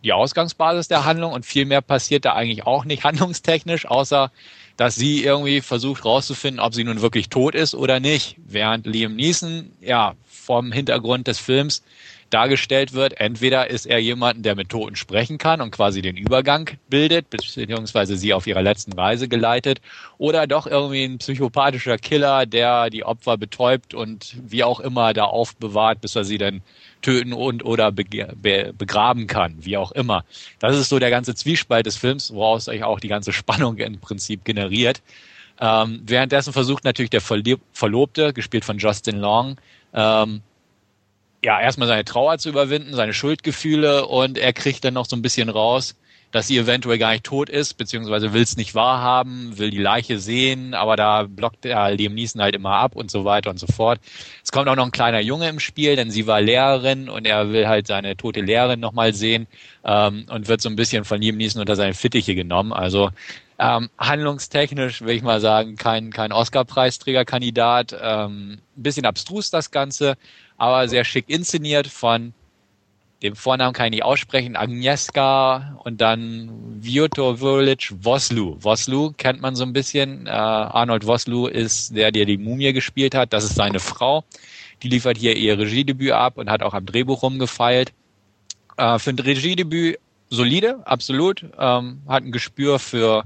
[0.04, 4.30] die Ausgangsbasis der Handlung und viel mehr passiert da eigentlich auch nicht handlungstechnisch, außer
[4.76, 8.36] dass sie irgendwie versucht rauszufinden, ob sie nun wirklich tot ist oder nicht.
[8.46, 11.82] Während Liam Neeson ja vom Hintergrund des Films
[12.30, 13.20] dargestellt wird.
[13.20, 18.16] Entweder ist er jemand, der mit Toten sprechen kann und quasi den Übergang bildet, beziehungsweise
[18.16, 19.80] sie auf ihrer letzten Reise geleitet,
[20.18, 25.24] oder doch irgendwie ein psychopathischer Killer, der die Opfer betäubt und wie auch immer da
[25.24, 26.62] aufbewahrt, bis er sie dann
[27.02, 30.24] töten und oder begraben kann, wie auch immer.
[30.58, 34.00] Das ist so der ganze Zwiespalt des Films, woraus sich auch die ganze Spannung im
[34.00, 35.00] Prinzip generiert.
[35.60, 39.56] Ähm, währenddessen versucht natürlich der Verlobte, gespielt von Justin Long,
[39.92, 40.42] ähm,
[41.42, 45.22] ja, erstmal seine Trauer zu überwinden, seine Schuldgefühle und er kriegt dann noch so ein
[45.22, 45.94] bisschen raus,
[46.30, 50.18] dass sie eventuell gar nicht tot ist, beziehungsweise will es nicht wahrhaben, will die Leiche
[50.18, 53.66] sehen, aber da blockt er Liam Neeson halt immer ab und so weiter und so
[53.66, 54.00] fort.
[54.44, 57.50] Es kommt auch noch ein kleiner Junge im Spiel, denn sie war Lehrerin und er
[57.50, 59.46] will halt seine tote Lehrerin nochmal sehen
[59.84, 62.72] ähm, und wird so ein bisschen von Liam Neeson unter seine Fittiche genommen.
[62.74, 63.10] Also
[63.58, 67.96] ähm, handlungstechnisch will ich mal sagen, kein, kein Oscar-Preisträgerkandidat.
[68.00, 70.16] Ähm, ein bisschen abstrus das Ganze,
[70.58, 72.34] aber sehr schick inszeniert von
[73.22, 78.56] dem Vornamen kann ich nicht aussprechen, Agnieszka und dann Vjotovic Voslu.
[78.60, 80.26] Voslu kennt man so ein bisschen.
[80.26, 83.32] Äh, Arnold Voslu ist der, der die Mumie gespielt hat.
[83.32, 84.24] Das ist seine Frau.
[84.82, 87.92] Die liefert hier ihr Regiedebüt ab und hat auch am Drehbuch rumgefeilt.
[88.76, 89.98] Äh, für ein Regiedebüt
[90.30, 91.44] solide, absolut.
[91.58, 93.24] Ähm, hat ein Gespür für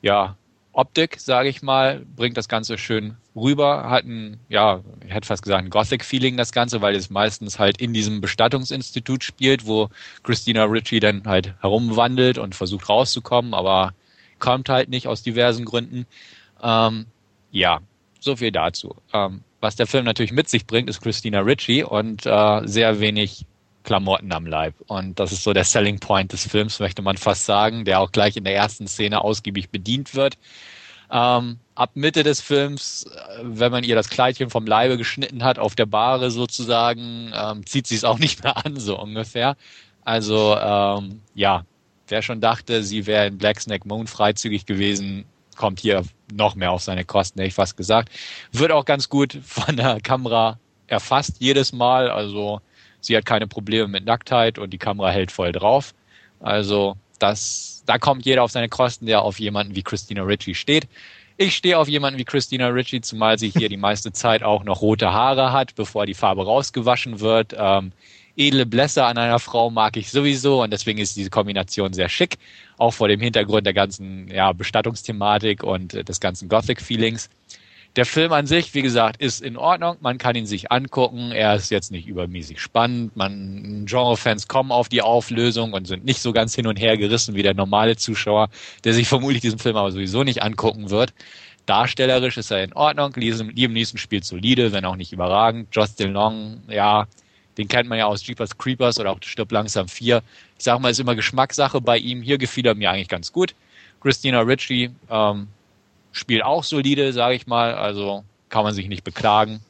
[0.00, 0.36] ja,
[0.72, 5.42] Optik, sage ich mal, bringt das Ganze schön rüber, hat ein, ja, ich hätte fast
[5.42, 9.90] gesagt, ein Gothic-Feeling das Ganze, weil es meistens halt in diesem Bestattungsinstitut spielt, wo
[10.22, 13.92] Christina Ritchie dann halt herumwandelt und versucht rauszukommen, aber
[14.38, 16.06] kommt halt nicht aus diversen Gründen.
[16.62, 17.06] Ähm,
[17.50, 17.80] ja,
[18.18, 18.96] so viel dazu.
[19.12, 23.46] Ähm, was der Film natürlich mit sich bringt, ist Christina Ritchie und äh, sehr wenig
[23.84, 24.74] Klamotten am Leib.
[24.86, 28.12] Und das ist so der Selling Point des Films, möchte man fast sagen, der auch
[28.12, 30.38] gleich in der ersten Szene ausgiebig bedient wird.
[31.10, 35.58] Ähm, ab Mitte des Films, äh, wenn man ihr das Kleidchen vom Leibe geschnitten hat,
[35.58, 39.56] auf der Bahre sozusagen, ähm, zieht sie es auch nicht mehr an, so ungefähr.
[40.04, 41.64] Also ähm, ja,
[42.08, 46.72] wer schon dachte, sie wäre in Black Snake Moon freizügig gewesen, kommt hier noch mehr
[46.72, 48.10] auf seine Kosten, hätte ich fast gesagt.
[48.52, 52.10] Wird auch ganz gut von der Kamera erfasst jedes Mal.
[52.10, 52.60] Also
[53.02, 55.92] Sie hat keine Probleme mit Nacktheit und die Kamera hält voll drauf.
[56.40, 60.88] Also das, da kommt jeder auf seine Kosten, der auf jemanden wie Christina Ritchie steht.
[61.36, 64.80] Ich stehe auf jemanden wie Christina Ritchie, zumal sie hier die meiste Zeit auch noch
[64.80, 67.54] rote Haare hat, bevor die Farbe rausgewaschen wird.
[67.58, 67.92] Ähm,
[68.36, 72.38] edle Blässe an einer Frau mag ich sowieso und deswegen ist diese Kombination sehr schick,
[72.78, 77.28] auch vor dem Hintergrund der ganzen ja, Bestattungsthematik und des ganzen Gothic-Feelings.
[77.96, 79.98] Der Film an sich, wie gesagt, ist in Ordnung.
[80.00, 81.30] Man kann ihn sich angucken.
[81.30, 83.14] Er ist jetzt nicht übermäßig spannend.
[83.16, 87.34] Man, Genre-Fans kommen auf die Auflösung und sind nicht so ganz hin und her gerissen
[87.34, 88.48] wie der normale Zuschauer,
[88.84, 91.12] der sich vermutlich diesen Film aber sowieso nicht angucken wird.
[91.66, 93.12] Darstellerisch ist er in Ordnung.
[93.14, 95.68] Liam Neeson spielt solide, wenn auch nicht überragend.
[95.70, 97.06] Justin Long, ja,
[97.58, 100.22] den kennt man ja aus Jeepers Creepers oder auch Stirb langsam 4.
[100.58, 102.22] Ich sag mal, ist immer Geschmackssache bei ihm.
[102.22, 103.54] Hier gefiel er mir eigentlich ganz gut.
[104.00, 105.48] Christina Ritchie, ähm,
[106.12, 107.74] spielt auch solide, sage ich mal.
[107.74, 109.60] Also kann man sich nicht beklagen.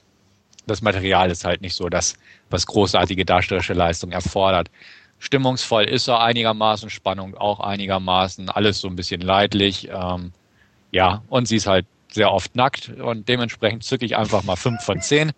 [0.66, 2.14] Das Material ist halt nicht so das,
[2.50, 4.68] was großartige darstellerische Leistung erfordert.
[5.18, 9.88] Stimmungsvoll ist er einigermaßen, Spannung auch einigermaßen, alles so ein bisschen leidlich.
[9.88, 10.32] Ähm,
[10.90, 14.82] ja, und sie ist halt sehr oft nackt und dementsprechend zücke ich einfach mal fünf
[14.82, 15.32] von zehn.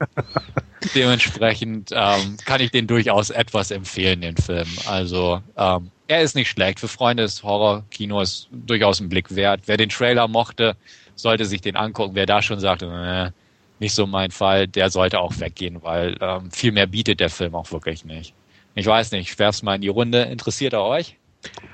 [0.94, 4.68] dementsprechend ähm, kann ich den durchaus etwas empfehlen, den Film.
[4.86, 6.80] Also ähm, er ist nicht schlecht.
[6.80, 9.62] Für Freunde des Horror-Kinos durchaus ein Blick wert.
[9.66, 10.76] Wer den Trailer mochte,
[11.14, 12.14] sollte sich den angucken.
[12.14, 13.30] Wer da schon sagt, äh,
[13.78, 17.54] nicht so mein Fall, der sollte auch weggehen, weil ähm, viel mehr bietet der Film
[17.54, 18.34] auch wirklich nicht.
[18.74, 20.22] Ich weiß nicht, ich werf's mal in die Runde.
[20.22, 21.16] Interessiert er euch?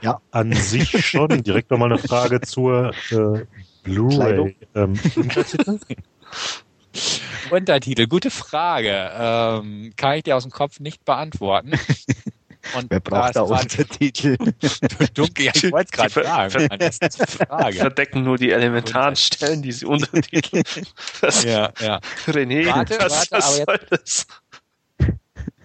[0.02, 1.42] Ja, an sich schon.
[1.42, 3.44] Direkt nochmal eine Frage zur äh,
[3.84, 4.56] Blu-ray.
[4.74, 5.78] Ähm, Untertitel?
[7.50, 9.10] Untertitel, gute Frage.
[9.16, 11.72] Ähm, kann ich dir aus dem Kopf nicht beantworten.
[12.76, 14.36] Und Wer braucht da Untertitel?
[15.14, 17.76] Dunkel, ja, ich wollte es gerade fragen.
[17.76, 20.62] Verdecken nur die elementaren Stellen, diese Untertitel.
[21.20, 22.00] Das, ja, ja.
[22.26, 24.26] René, warte, was, warte, was aber jetzt,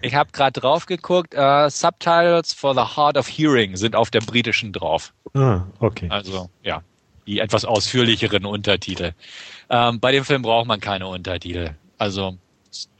[0.02, 1.34] Ich habe gerade drauf geguckt.
[1.34, 5.12] Uh, Subtitles for the Heart of Hearing sind auf der britischen drauf.
[5.34, 6.08] Ah, okay.
[6.10, 6.82] Also, ja,
[7.26, 9.12] die etwas ausführlicheren Untertitel.
[9.70, 11.70] Ähm, bei dem Film braucht man keine Untertitel.
[11.98, 12.36] Also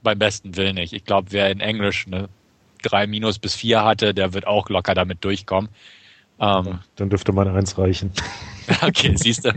[0.03, 0.93] beim besten Willen nicht.
[0.93, 2.29] Ich glaube, wer in Englisch eine
[2.83, 5.70] drei Minus bis vier hatte, der wird auch locker damit durchkommen.
[6.39, 8.12] Ähm, Dann dürfte man eins reichen.
[8.83, 9.53] okay, siehst du.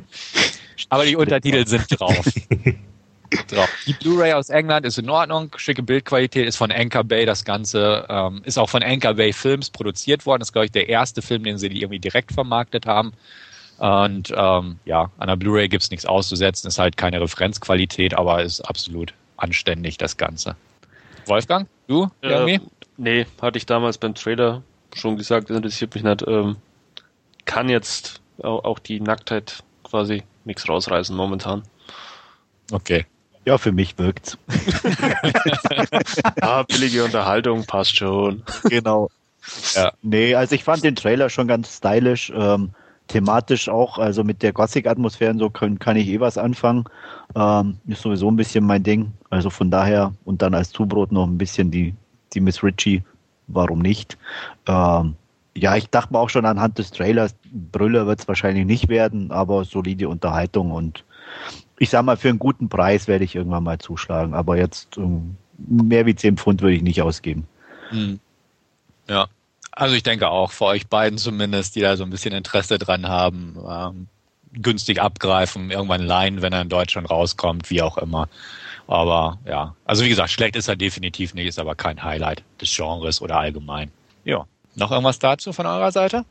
[0.89, 2.25] Aber die Untertitel sind drauf.
[3.47, 3.69] drauf.
[3.85, 7.25] Die Blu-ray aus England ist in Ordnung, schicke Bildqualität ist von Anchor Bay.
[7.25, 10.39] Das Ganze ähm, ist auch von Anchor Bay Films produziert worden.
[10.39, 13.13] Das ist, glaube ich, der erste Film, den sie irgendwie direkt vermarktet haben.
[13.77, 16.67] Und ähm, ja, an der Blu-ray gibt es nichts auszusetzen.
[16.67, 20.55] Ist halt keine Referenzqualität, aber ist absolut anständig, das Ganze.
[21.25, 22.55] Wolfgang, du irgendwie?
[22.55, 24.61] Äh, Nee, hatte ich damals beim Trailer
[24.93, 26.21] schon gesagt, das interessiert mich nicht.
[26.27, 26.57] Ähm,
[27.45, 31.63] kann jetzt auch die Nacktheit quasi nichts rausreißen momentan.
[32.71, 33.05] Okay.
[33.45, 34.37] Ja, für mich wirkt's.
[36.41, 38.43] ah, billige Unterhaltung passt schon.
[38.65, 39.09] Genau.
[39.75, 39.93] Ja.
[40.01, 42.33] Nee, also ich fand den Trailer schon ganz stylisch.
[42.35, 42.71] Ähm,
[43.07, 46.83] thematisch auch, also mit der Gothic-Atmosphäre so können, kann ich eh was anfangen.
[47.33, 49.13] Ähm, ist sowieso ein bisschen mein Ding.
[49.29, 51.95] Also von daher und dann als Zubrot noch ein bisschen die
[52.33, 53.03] die Miss Ritchie,
[53.47, 54.17] warum nicht?
[54.67, 55.15] Ähm,
[55.55, 59.31] ja, ich dachte mir auch schon anhand des Trailers, Brüller wird es wahrscheinlich nicht werden,
[59.31, 61.03] aber solide Unterhaltung und
[61.77, 65.37] ich sag mal, für einen guten Preis werde ich irgendwann mal zuschlagen, aber jetzt ähm,
[65.57, 67.47] mehr wie 10 Pfund würde ich nicht ausgeben.
[67.89, 68.19] Hm.
[69.07, 69.27] Ja,
[69.71, 73.07] also ich denke auch, für euch beiden zumindest, die da so ein bisschen Interesse dran
[73.07, 74.07] haben, ähm,
[74.61, 78.27] günstig abgreifen, irgendwann leihen, wenn er in Deutschland rauskommt, wie auch immer.
[78.89, 82.75] Aber ja, also wie gesagt, schlecht ist er definitiv nicht, ist aber kein Highlight des
[82.75, 83.91] Genres oder allgemein.
[84.25, 84.47] Ja.
[84.73, 86.25] Noch irgendwas dazu von eurer Seite?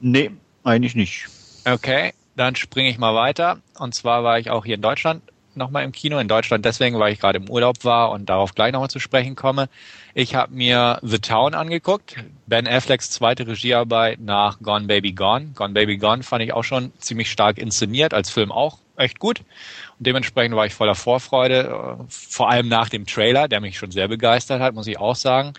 [0.00, 0.30] Nee,
[0.64, 1.28] eigentlich nicht.
[1.64, 3.62] Okay, dann springe ich mal weiter.
[3.78, 5.22] Und zwar war ich auch hier in Deutschland
[5.54, 6.18] nochmal im Kino.
[6.18, 9.34] In Deutschland deswegen, weil ich gerade im Urlaub war und darauf gleich nochmal zu sprechen
[9.34, 9.70] komme.
[10.12, 12.16] Ich habe mir The Town angeguckt.
[12.46, 15.52] Ben Afflecks zweite Regiearbeit nach Gone Baby Gone.
[15.54, 19.40] Gone Baby Gone fand ich auch schon ziemlich stark inszeniert, als Film auch echt gut.
[19.40, 23.90] Und dementsprechend war ich voller Vorfreude, äh, vor allem nach dem Trailer, der mich schon
[23.90, 25.54] sehr begeistert hat, muss ich auch sagen.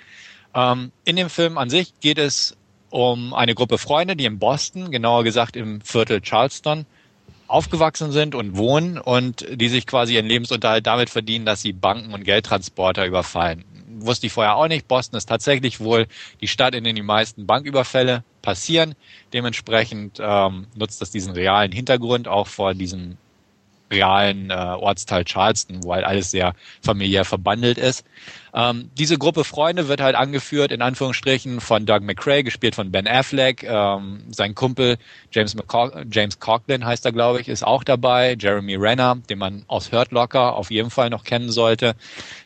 [0.56, 2.56] Ähm, in dem Film an sich geht es
[2.90, 6.86] um eine Gruppe Freunde, die in Boston, genauer gesagt im Viertel Charleston,
[7.48, 12.14] aufgewachsen sind und wohnen und die sich quasi ihren Lebensunterhalt damit verdienen, dass sie Banken
[12.14, 13.66] und Geldtransporter überfallen.
[14.02, 14.88] Wusste ich vorher auch nicht.
[14.88, 16.08] Boston ist tatsächlich wohl
[16.42, 18.96] die Stadt, in der die meisten Banküberfälle passieren.
[19.34, 23.18] Dementsprechend ähm, nutzt das diesen realen Hintergrund auch vor diesem
[23.92, 28.06] realen äh, Ortsteil Charleston, wo halt alles sehr familiär verbandelt ist.
[28.54, 33.08] Ähm, diese Gruppe Freunde wird halt angeführt, in Anführungsstrichen, von Doug McRae, gespielt von Ben
[33.08, 33.64] Affleck.
[33.64, 34.98] Ähm, sein Kumpel
[35.32, 35.56] James,
[36.12, 38.36] James Coughlin heißt er, glaube ich, ist auch dabei.
[38.40, 41.96] Jeremy Renner, den man aus Hurt Locker auf jeden Fall noch kennen sollte,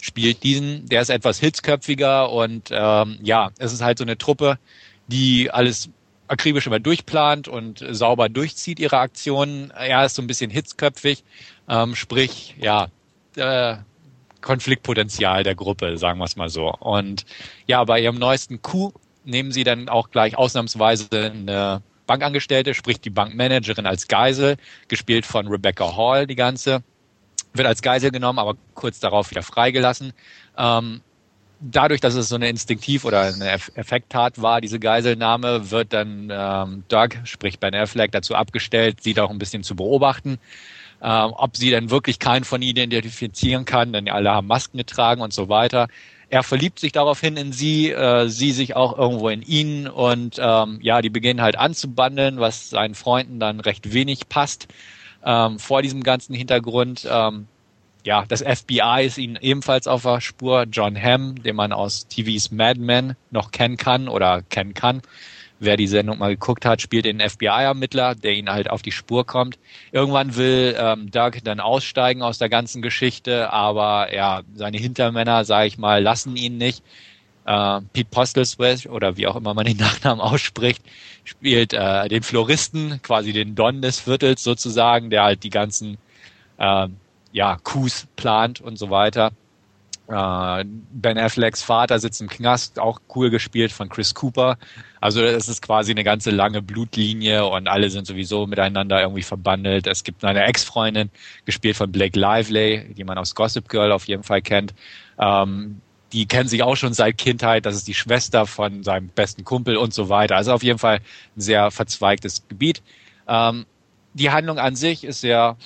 [0.02, 0.88] spielt diesen.
[0.88, 4.60] Der ist etwas hitzköpfiger und ähm, ja, es ist halt so eine Truppe,
[5.08, 5.90] die alles
[6.28, 9.72] akribisch immer durchplant und sauber durchzieht ihre Aktionen.
[9.72, 11.24] Er ist so ein bisschen hitzköpfig,
[11.70, 12.88] ähm, sprich, ja,
[13.36, 13.78] äh,
[14.42, 16.72] Konfliktpotenzial der Gruppe, sagen wir es mal so.
[16.74, 17.26] Und
[17.66, 18.94] ja, bei ihrem neuesten Coup
[19.24, 24.58] nehmen sie dann auch gleich ausnahmsweise eine Bankangestellte, sprich die Bankmanagerin als Geisel,
[24.90, 26.84] gespielt von Rebecca Hall, die ganze,
[27.54, 30.14] wird als Geisel genommen, aber kurz darauf wieder freigelassen.
[30.58, 31.02] Ähm,
[31.64, 36.84] dadurch, dass es so eine Instinktiv- oder eine Effekttat war, diese Geiselnahme, wird dann ähm,
[36.88, 40.40] Doug, sprich Ben Affleck, dazu abgestellt, sie doch ein bisschen zu beobachten.
[41.02, 45.22] Ähm, ob sie denn wirklich keinen von ihnen identifizieren kann, denn alle haben Masken getragen
[45.22, 45.88] und so weiter.
[46.30, 50.80] Er verliebt sich daraufhin in sie, äh, sie sich auch irgendwo in ihn und ähm,
[50.82, 54.68] ja, die beginnen halt anzubandeln, was seinen Freunden dann recht wenig passt.
[55.26, 57.48] Ähm, vor diesem ganzen Hintergrund ähm,
[58.04, 60.66] ja, das FBI ist ihnen ebenfalls auf der Spur.
[60.70, 65.02] John Hamm, den man aus TVs Mad Men noch kennen kann oder kennen kann.
[65.60, 69.26] Wer die Sendung mal geguckt hat, spielt den FBI-Ermittler, der ihnen halt auf die Spur
[69.26, 69.58] kommt.
[69.94, 75.68] Irgendwann will ähm, Doug dann aussteigen aus der ganzen Geschichte, aber ja, seine Hintermänner, sage
[75.68, 76.84] ich mal, lassen ihn nicht.
[77.46, 80.82] Äh, Pete Postlesworth oder wie auch immer man den Nachnamen ausspricht,
[81.24, 85.98] spielt äh, den Floristen, quasi den Don des Viertels sozusagen, der halt die ganzen
[86.58, 86.88] äh,
[87.34, 89.32] ja, Coups plant und so weiter.
[90.08, 94.58] Äh, ben Afflecks Vater sitzt im Knast, auch cool gespielt von Chris Cooper.
[95.02, 99.88] Also es ist quasi eine ganze lange Blutlinie und alle sind sowieso miteinander irgendwie verbandelt.
[99.88, 101.10] Es gibt eine Ex-Freundin,
[101.46, 104.74] gespielt von Blake Lively, die man aus Gossip Girl auf jeden Fall kennt.
[105.18, 105.82] Ähm,
[106.12, 107.66] die kennen sich auch schon seit Kindheit.
[107.66, 110.36] Das ist die Schwester von seinem besten Kumpel und so weiter.
[110.36, 110.98] Also auf jeden Fall
[111.36, 112.84] ein sehr verzweigtes Gebiet.
[113.28, 113.66] Ähm,
[114.14, 115.58] die Handlung an sich ist sehr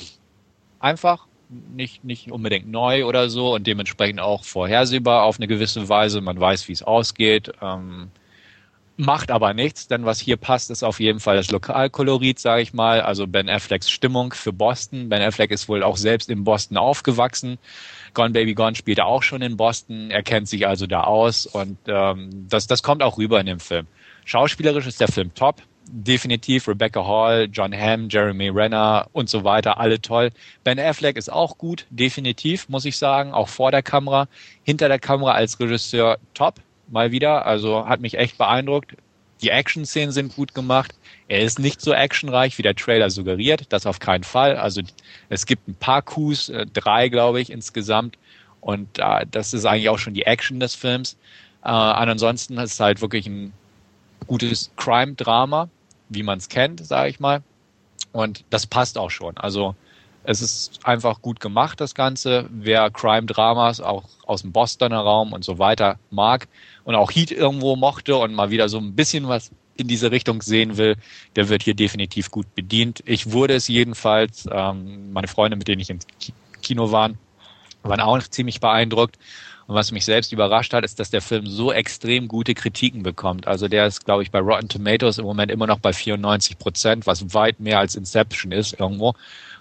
[0.80, 6.22] einfach nicht, nicht unbedingt neu oder so und dementsprechend auch vorhersehbar auf eine gewisse Weise.
[6.22, 7.52] Man weiß, wie es ausgeht.
[7.62, 8.10] Ähm,
[8.98, 12.74] macht aber nichts, denn was hier passt, ist auf jeden Fall das Lokalkolorit, sage ich
[12.74, 13.02] mal.
[13.02, 15.08] Also Ben Afflecks Stimmung für Boston.
[15.08, 17.60] Ben Affleck ist wohl auch selbst in Boston aufgewachsen.
[18.14, 20.10] Gone Baby Gone spielt auch schon in Boston.
[20.10, 23.60] Er kennt sich also da aus und ähm, das, das kommt auch rüber in dem
[23.60, 23.86] Film.
[24.26, 29.80] Schauspielerisch ist der Film top definitiv Rebecca Hall, John Hamm, Jeremy Renner und so weiter,
[29.80, 30.32] alle toll.
[30.64, 34.28] Ben Affleck ist auch gut, definitiv, muss ich sagen, auch vor der Kamera.
[34.64, 36.56] Hinter der Kamera als Regisseur top,
[36.90, 38.94] mal wieder, also hat mich echt beeindruckt.
[39.42, 40.96] Die Action-Szenen sind gut gemacht.
[41.28, 44.58] Er ist nicht so actionreich, wie der Trailer suggeriert, das auf keinen Fall.
[44.58, 44.82] Also
[45.30, 48.18] es gibt ein paar Coups, äh, drei glaube ich insgesamt.
[48.62, 51.18] Und äh, das ist eigentlich auch schon die Action des Films.
[51.64, 53.54] Äh, ansonsten ist es halt wirklich ein
[54.26, 55.70] gutes Crime-Drama
[56.10, 57.42] wie man es kennt, sage ich mal.
[58.12, 59.38] Und das passt auch schon.
[59.38, 59.76] Also
[60.24, 62.50] es ist einfach gut gemacht, das Ganze.
[62.52, 66.48] Wer Crime-Dramas auch aus dem Bostoner Raum und so weiter mag
[66.84, 70.42] und auch Heat irgendwo mochte und mal wieder so ein bisschen was in diese Richtung
[70.42, 70.96] sehen will,
[71.36, 73.04] der wird hier definitiv gut bedient.
[73.06, 74.48] Ich wurde es jedenfalls.
[74.52, 76.00] Ähm, meine Freunde, mit denen ich im
[76.62, 77.12] Kino war,
[77.84, 79.18] waren auch ziemlich beeindruckt.
[79.68, 83.48] Und was mich selbst überrascht hat, ist, dass der Film so extrem gute Kritiken bekommt.
[83.48, 87.06] Also der ist, glaube ich, bei Rotten Tomatoes im Moment immer noch bei 94 Prozent,
[87.06, 89.14] was weit mehr als Inception ist irgendwo.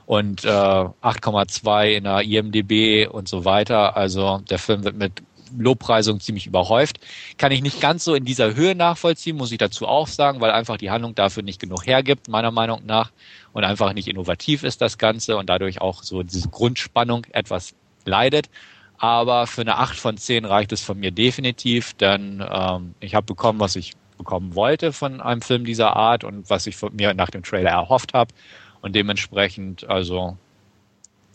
[0.06, 3.96] Und äh, 8,2 in der IMDB und so weiter.
[3.96, 5.22] Also der Film wird mit
[5.58, 7.00] Lobpreisung ziemlich überhäuft.
[7.36, 10.52] Kann ich nicht ganz so in dieser Höhe nachvollziehen, muss ich dazu auch sagen, weil
[10.52, 13.10] einfach die Handlung dafür nicht genug hergibt, meiner Meinung nach.
[13.52, 18.48] Und einfach nicht innovativ ist das Ganze und dadurch auch so diese Grundspannung etwas leidet.
[18.98, 23.26] Aber für eine 8 von 10 reicht es von mir definitiv, denn ähm, ich habe
[23.26, 27.12] bekommen, was ich bekommen wollte von einem Film dieser Art und was ich von mir
[27.14, 28.32] nach dem Trailer erhofft habe.
[28.80, 30.36] Und dementsprechend, also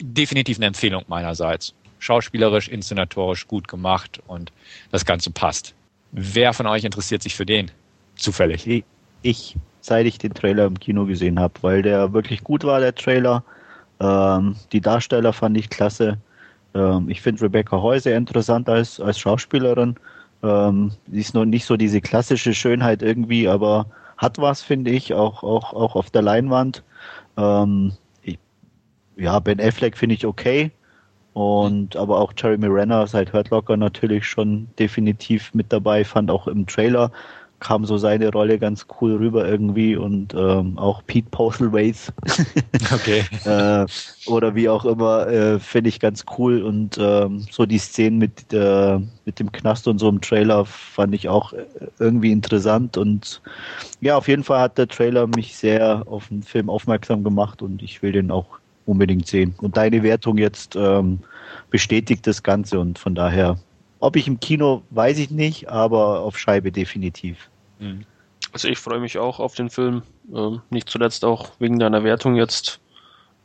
[0.01, 1.73] definitiv eine Empfehlung meinerseits.
[1.99, 4.51] Schauspielerisch, inszenatorisch gut gemacht und
[4.91, 5.75] das Ganze passt.
[6.11, 7.69] Wer von euch interessiert sich für den?
[8.15, 8.83] Zufällig.
[9.21, 12.95] Ich, seit ich den Trailer im Kino gesehen habe, weil der wirklich gut war, der
[12.95, 13.43] Trailer.
[13.99, 16.17] Ähm, die Darsteller fand ich klasse.
[16.73, 19.95] Ähm, ich finde Rebecca Heu sehr interessant als, als Schauspielerin.
[20.43, 25.13] Ähm, sie ist noch nicht so diese klassische Schönheit irgendwie, aber hat was, finde ich,
[25.13, 26.83] auch, auch, auch auf der Leinwand.
[27.37, 27.93] Ähm,
[28.23, 28.39] ich,
[29.17, 30.71] ja, Ben Affleck finde ich okay.
[31.33, 36.47] Und aber auch Jeremy Renner seit Hurt Locker natürlich schon definitiv mit dabei, fand auch
[36.47, 37.11] im Trailer
[37.61, 42.11] kam so seine Rolle ganz cool rüber irgendwie und ähm, auch Pete Postlethwaite.
[42.93, 43.23] okay.
[43.45, 43.85] äh,
[44.29, 48.51] oder wie auch immer, äh, finde ich ganz cool und ähm, so die Szenen mit,
[48.51, 51.63] äh, mit dem Knast und so im Trailer fand ich auch äh,
[51.99, 53.41] irgendwie interessant und
[54.01, 57.83] ja, auf jeden Fall hat der Trailer mich sehr auf den Film aufmerksam gemacht und
[57.83, 59.53] ich will den auch unbedingt sehen.
[59.61, 61.19] Und deine Wertung jetzt ähm,
[61.69, 63.57] bestätigt das Ganze und von daher
[64.01, 67.49] ob ich im Kino, weiß ich nicht, aber auf Scheibe definitiv.
[67.79, 68.05] Mhm.
[68.51, 70.01] Also ich freue mich auch auf den Film,
[70.33, 72.81] ähm, nicht zuletzt auch wegen deiner Wertung jetzt.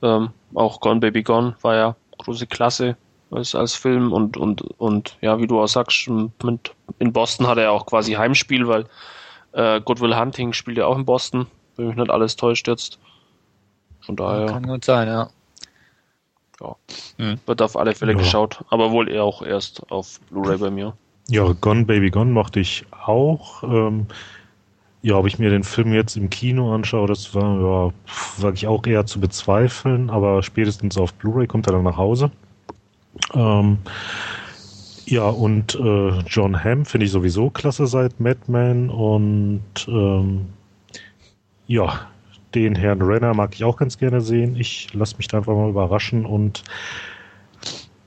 [0.02, 2.96] Ähm, auch Gone Baby Gone war ja große Klasse.
[3.30, 7.58] als, als Film und, und, und ja, wie du auch sagst, mit, in Boston hat
[7.58, 8.86] er auch quasi Heimspiel, weil
[9.52, 11.46] äh, Goodwill Hunting spielt ja auch in Boston,
[11.76, 12.98] wenn mich nicht alles täuscht jetzt.
[14.00, 14.46] Von daher.
[14.46, 15.28] Kann gut sein, ja.
[16.60, 16.76] Ja.
[17.18, 17.38] Hm.
[17.46, 18.18] Wird auf alle Fälle ja.
[18.18, 20.94] geschaut, aber wohl eher auch erst auf Blu-ray bei mir.
[21.28, 23.62] Ja, Gone Baby Gone mochte ich auch.
[23.62, 24.06] Ähm,
[25.02, 27.92] ja, ob ich mir den Film jetzt im Kino anschaue, das war,
[28.42, 32.30] ja, ich auch eher zu bezweifeln, aber spätestens auf Blu-ray kommt er dann nach Hause.
[33.34, 33.78] Ähm,
[35.04, 40.46] ja, und äh, John Hamm finde ich sowieso klasse seit Madman und ähm,
[41.68, 42.08] ja,
[42.54, 44.56] den Herrn Renner mag ich auch ganz gerne sehen.
[44.56, 46.62] Ich lasse mich da einfach mal überraschen und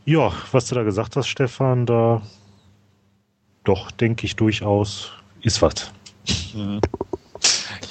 [0.06, 2.22] ja, was du da gesagt hast, Stefan, da
[3.64, 5.12] doch denke ich durchaus
[5.42, 5.92] ist was.
[6.54, 6.82] Mhm.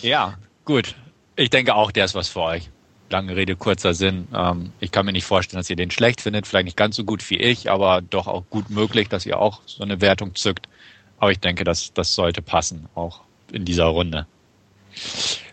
[0.02, 0.34] Ja,
[0.64, 0.96] gut.
[1.36, 2.70] Ich denke auch, der ist was für euch.
[3.10, 4.28] Lange Rede, kurzer Sinn.
[4.34, 6.46] Ähm, ich kann mir nicht vorstellen, dass ihr den schlecht findet.
[6.46, 9.62] Vielleicht nicht ganz so gut wie ich, aber doch auch gut möglich, dass ihr auch
[9.66, 10.68] so eine Wertung zückt.
[11.18, 13.20] Aber ich denke, das, das sollte passen, auch
[13.52, 14.26] in dieser Runde.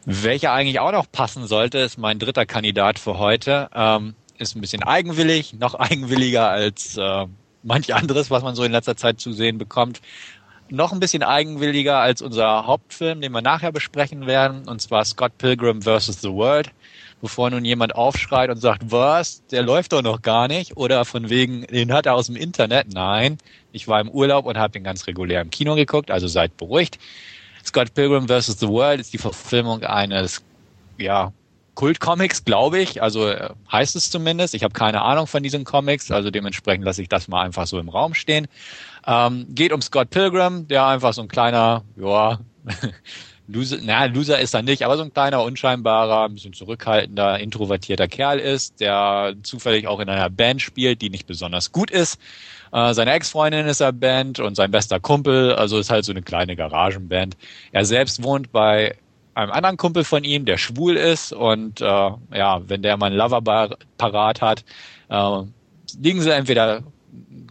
[0.06, 3.70] Welcher eigentlich auch noch passen sollte, ist mein dritter Kandidat für heute.
[3.74, 7.26] Ähm, ist ein bisschen eigenwillig, noch eigenwilliger als äh,
[7.64, 10.02] manch anderes, was man so in letzter Zeit zu sehen bekommt.
[10.70, 15.38] Noch ein bisschen eigenwilliger als unser Hauptfilm, den wir nachher besprechen werden, und zwar Scott
[15.38, 16.22] Pilgrim vs.
[16.22, 16.72] The World.
[17.22, 21.30] Bevor nun jemand aufschreit und sagt, was, der läuft doch noch gar nicht, oder von
[21.30, 22.93] wegen, den hat er aus dem Internet.
[22.93, 23.38] Nein,
[23.72, 27.00] ich war im Urlaub und habe den ganz regulär im Kino geguckt, also seid beruhigt.
[27.66, 28.59] Scott Pilgrim vs.
[28.59, 30.43] The World ist die Verfilmung eines,
[30.97, 31.34] ja,
[31.76, 33.03] Kultcomics, glaube ich.
[33.03, 34.55] Also äh, heißt es zumindest.
[34.55, 37.78] Ich habe keine Ahnung von diesen Comics, also dementsprechend lasse ich das mal einfach so
[37.80, 38.47] im Raum stehen.
[39.05, 42.39] Ähm, geht um Scott Pilgrim, der einfach so ein kleiner, ja,
[43.47, 48.07] Loser, na, Loser ist er nicht, aber so ein kleiner, unscheinbarer, ein bisschen zurückhaltender, introvertierter
[48.07, 52.20] Kerl ist, der zufällig auch in einer Band spielt, die nicht besonders gut ist.
[52.76, 56.22] Äh, seine Ex-Freundin ist er Band und sein bester Kumpel, also ist halt so eine
[56.22, 57.38] kleine Garagenband.
[57.72, 58.98] Er selbst wohnt bei
[59.34, 63.16] einem anderen Kumpel von ihm, der schwul ist und äh, ja, wenn der mal einen
[63.16, 63.42] Lover
[63.98, 64.66] parat hat,
[65.08, 65.42] äh,
[66.02, 66.84] liegen sie entweder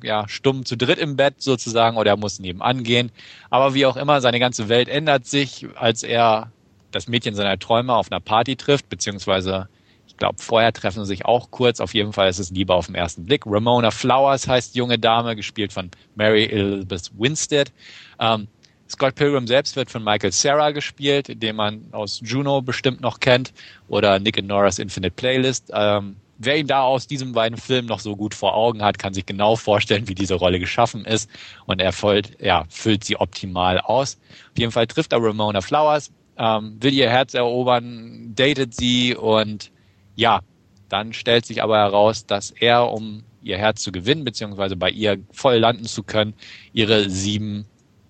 [0.02, 3.10] ja, stumm zu dritt im Bett sozusagen oder er muss nebenan gehen.
[3.48, 6.52] Aber wie auch immer, seine ganze Welt ändert sich, als er
[6.90, 9.68] das Mädchen seiner Träume auf einer Party trifft, beziehungsweise
[10.14, 11.80] ich glaube, vorher treffen sie sich auch kurz.
[11.80, 13.42] Auf jeden Fall ist es Liebe auf den ersten Blick.
[13.46, 17.72] Ramona Flowers heißt junge Dame, gespielt von Mary Elizabeth Winstead.
[18.20, 18.46] Ähm,
[18.88, 23.52] Scott Pilgrim selbst wird von Michael Sarah gespielt, den man aus Juno bestimmt noch kennt,
[23.88, 25.72] oder Nick and Nora's Infinite Playlist.
[25.74, 29.14] Ähm, wer ihn da aus diesen beiden Filmen noch so gut vor Augen hat, kann
[29.14, 31.28] sich genau vorstellen, wie diese Rolle geschaffen ist
[31.66, 34.16] und er füllt, ja, füllt sie optimal aus.
[34.52, 39.72] Auf jeden Fall trifft er Ramona Flowers, ähm, will ihr Herz erobern, datet sie und
[40.16, 40.40] ja,
[40.88, 45.18] dann stellt sich aber heraus, dass er, um ihr Herz zu gewinnen, beziehungsweise bei ihr
[45.32, 46.34] voll landen zu können,
[46.72, 47.66] ihre sieben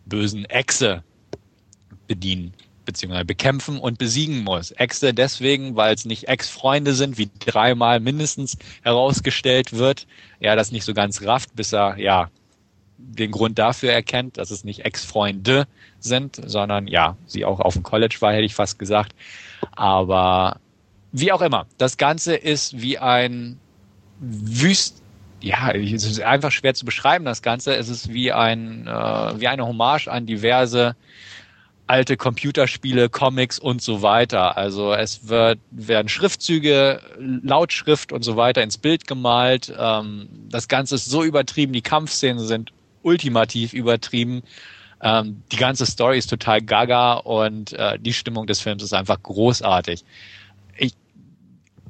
[0.07, 1.03] bösen Echse
[2.07, 4.71] bedienen beziehungsweise bekämpfen und besiegen muss.
[4.73, 10.07] Äxte deswegen, weil es nicht Ex-Freunde sind, wie dreimal mindestens herausgestellt wird.
[10.41, 12.31] Er das nicht so ganz rafft, bis er ja
[12.97, 15.67] den Grund dafür erkennt, dass es nicht Ex-Freunde
[15.99, 19.15] sind, sondern ja, sie auch auf dem College war, hätte ich fast gesagt.
[19.73, 20.61] Aber
[21.17, 23.59] wie auch immer, das Ganze ist wie ein
[24.19, 25.01] wüst
[25.41, 27.77] ja, es ist einfach schwer zu beschreiben, das Ganze.
[27.77, 30.97] Es ist wie ein, äh, wie eine Hommage an diverse
[31.87, 34.57] alte Computerspiele, Comics und so weiter.
[34.57, 39.73] Also es wird, werden Schriftzüge, Lautschrift und so weiter ins Bild gemalt.
[39.79, 44.43] Ähm, das Ganze ist so übertrieben, die Kampfszenen sind ultimativ übertrieben.
[45.03, 49.23] Ähm, die ganze Story ist total gaga und äh, die Stimmung des Films ist einfach
[49.23, 50.05] großartig.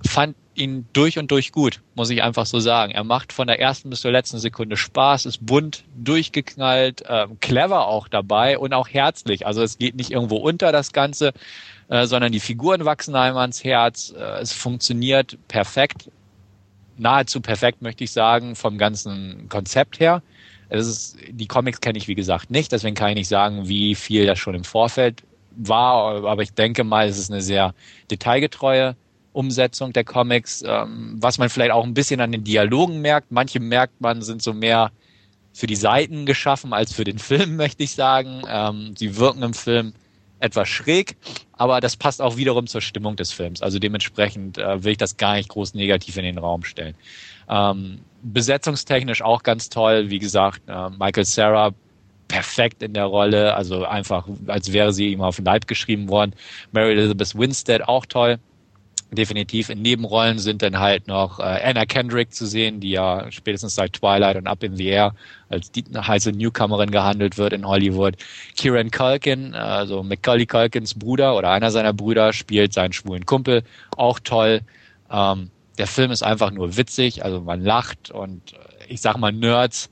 [0.07, 2.93] Fand ihn durch und durch gut, muss ich einfach so sagen.
[2.93, 7.87] Er macht von der ersten bis zur letzten Sekunde Spaß, ist bunt, durchgeknallt, äh, clever
[7.87, 9.47] auch dabei und auch herzlich.
[9.47, 11.33] Also es geht nicht irgendwo unter das Ganze,
[11.89, 14.15] äh, sondern die Figuren wachsen einem ans Herz.
[14.17, 16.11] Äh, es funktioniert perfekt,
[16.97, 20.23] nahezu perfekt, möchte ich sagen, vom ganzen Konzept her.
[20.71, 24.27] Ist, die Comics kenne ich wie gesagt nicht, deswegen kann ich nicht sagen, wie viel
[24.27, 25.23] das schon im Vorfeld
[25.57, 27.75] war, aber ich denke mal, es ist eine sehr
[28.11, 28.97] detailgetreue
[29.35, 33.31] Umsetzung der Comics, ähm, was man vielleicht auch ein bisschen an den Dialogen merkt.
[33.31, 34.93] Manche merkt man, sind so mehr
[35.53, 38.43] für die Seiten geschaffen als für den Film, möchte ich sagen.
[38.49, 39.93] Ähm, sie wirken im Film
[40.39, 41.17] etwas schräg,
[41.53, 43.63] aber das passt auch wiederum zur Stimmung des Films.
[43.63, 46.95] Also dementsprechend äh, will ich das gar nicht groß negativ in den Raum stellen.
[47.49, 50.11] Ähm, besetzungstechnisch auch ganz toll.
[50.11, 51.73] Wie gesagt, äh, Michael Sarah
[52.29, 56.35] perfekt in der Rolle, also einfach, als wäre sie ihm auf den Leib geschrieben worden.
[56.73, 58.39] Mary Elizabeth Winstead auch toll
[59.15, 59.69] definitiv.
[59.69, 63.95] In Nebenrollen sind dann halt noch äh, Anna Kendrick zu sehen, die ja spätestens seit
[63.95, 65.15] Twilight und Up in the Air
[65.49, 68.17] als die heiße Newcomerin gehandelt wird in Hollywood.
[68.57, 73.63] Kieran Culkin, also Macaulay Culkins Bruder oder einer seiner Brüder, spielt seinen schwulen Kumpel,
[73.97, 74.61] auch toll.
[75.11, 78.57] Ähm, der Film ist einfach nur witzig, also man lacht und äh,
[78.89, 79.91] ich sag mal Nerds,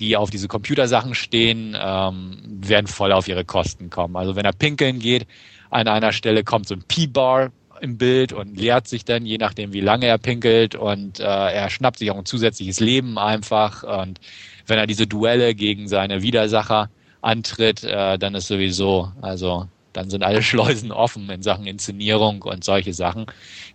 [0.00, 4.16] die auf diese Computersachen stehen, ähm, werden voll auf ihre Kosten kommen.
[4.16, 5.26] Also wenn er pinkeln geht,
[5.70, 7.50] an einer Stelle kommt so ein P-Bar
[7.80, 11.70] im Bild und leert sich dann, je nachdem wie lange er pinkelt und äh, er
[11.70, 14.20] schnappt sich auch ein zusätzliches Leben einfach und
[14.66, 20.22] wenn er diese Duelle gegen seine Widersacher antritt, äh, dann ist sowieso, also dann sind
[20.22, 23.26] alle Schleusen offen in Sachen Inszenierung und solche Sachen.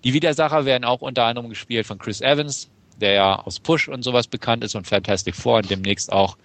[0.04, 4.04] Die Widersacher werden auch unter anderem gespielt von Chris Evans, der ja aus Push und
[4.04, 6.38] sowas bekannt ist und Fantastic Four und demnächst auch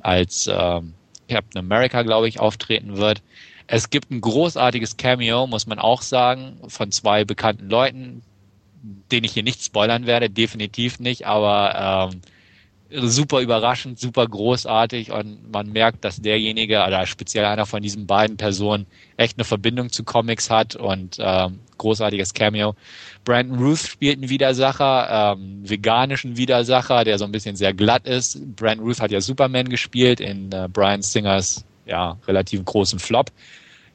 [0.00, 0.94] als ähm,
[1.28, 3.22] Captain America, glaube ich, auftreten wird.
[3.66, 8.22] Es gibt ein großartiges Cameo, muss man auch sagen, von zwei bekannten Leuten,
[8.82, 12.20] den ich hier nicht spoilern werde, definitiv nicht, aber ähm,
[12.94, 18.36] super überraschend, super großartig und man merkt, dass derjenige oder speziell einer von diesen beiden
[18.36, 18.86] Personen
[19.16, 22.74] echt eine Verbindung zu Comics hat und ähm, großartiges Cameo.
[23.24, 28.56] Brandon Ruth spielt einen Widersacher, ähm, veganischen Widersacher, der so ein bisschen sehr glatt ist.
[28.56, 33.30] Brandon Ruth hat ja Superman gespielt in äh, Brian Singers ja relativ großen Flop.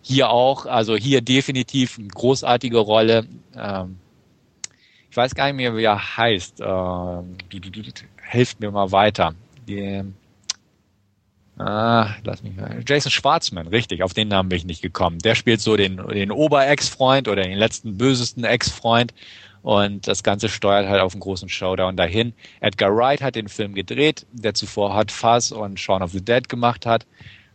[0.01, 3.25] Hier auch, also hier definitiv eine großartige Rolle.
[3.55, 3.97] Ähm,
[5.09, 6.61] ich weiß gar nicht mehr, wie er heißt.
[6.61, 7.37] Ähm,
[8.21, 9.33] helft mir mal weiter.
[9.67, 10.03] Die,
[11.57, 12.83] ah, lass mich mal.
[12.87, 15.19] Jason Schwartzman, richtig, auf den Namen bin ich nicht gekommen.
[15.19, 19.13] Der spielt so den, den Ober-Ex-Freund oder den letzten bösesten Ex-Freund
[19.63, 22.33] und das Ganze steuert halt auf einen großen Showdown dahin.
[22.61, 26.47] Edgar Wright hat den Film gedreht, der zuvor Hot Fuzz und Shaun of the Dead
[26.47, 27.05] gemacht hat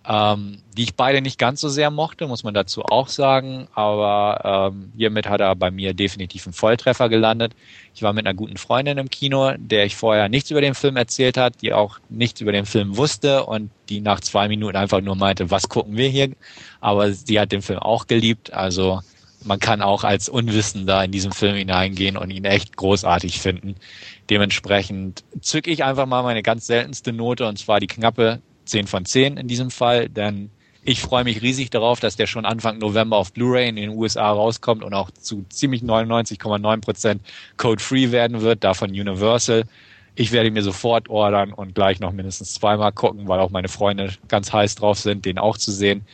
[0.09, 3.69] ähm, die ich beide nicht ganz so sehr mochte, muss man dazu auch sagen.
[3.75, 7.55] Aber ähm, hiermit hat er bei mir definitiv einen Volltreffer gelandet.
[7.95, 10.97] Ich war mit einer guten Freundin im Kino, der ich vorher nichts über den Film
[10.97, 15.01] erzählt hat, die auch nichts über den Film wusste und die nach zwei Minuten einfach
[15.01, 16.31] nur meinte, was gucken wir hier?
[16.81, 18.53] Aber sie hat den Film auch geliebt.
[18.53, 19.01] Also
[19.45, 23.77] man kann auch als Unwissender in diesen Film hineingehen und ihn echt großartig finden.
[24.31, 29.05] Dementsprechend zücke ich einfach mal meine ganz seltenste Note und zwar die knappe 10 von
[29.05, 30.51] 10 in diesem Fall, denn
[30.85, 34.31] ich freue mich riesig darauf, dass der schon Anfang November auf Blu-ray in den USA
[34.31, 37.21] rauskommt und auch zu ziemlich 99,9%
[37.57, 39.65] code-free werden wird, davon Universal.
[40.17, 44.13] Ich werde mir sofort ordern und gleich noch mindestens zweimal gucken, weil auch meine Freunde
[44.27, 46.05] ganz heiß drauf sind, den auch zu sehen.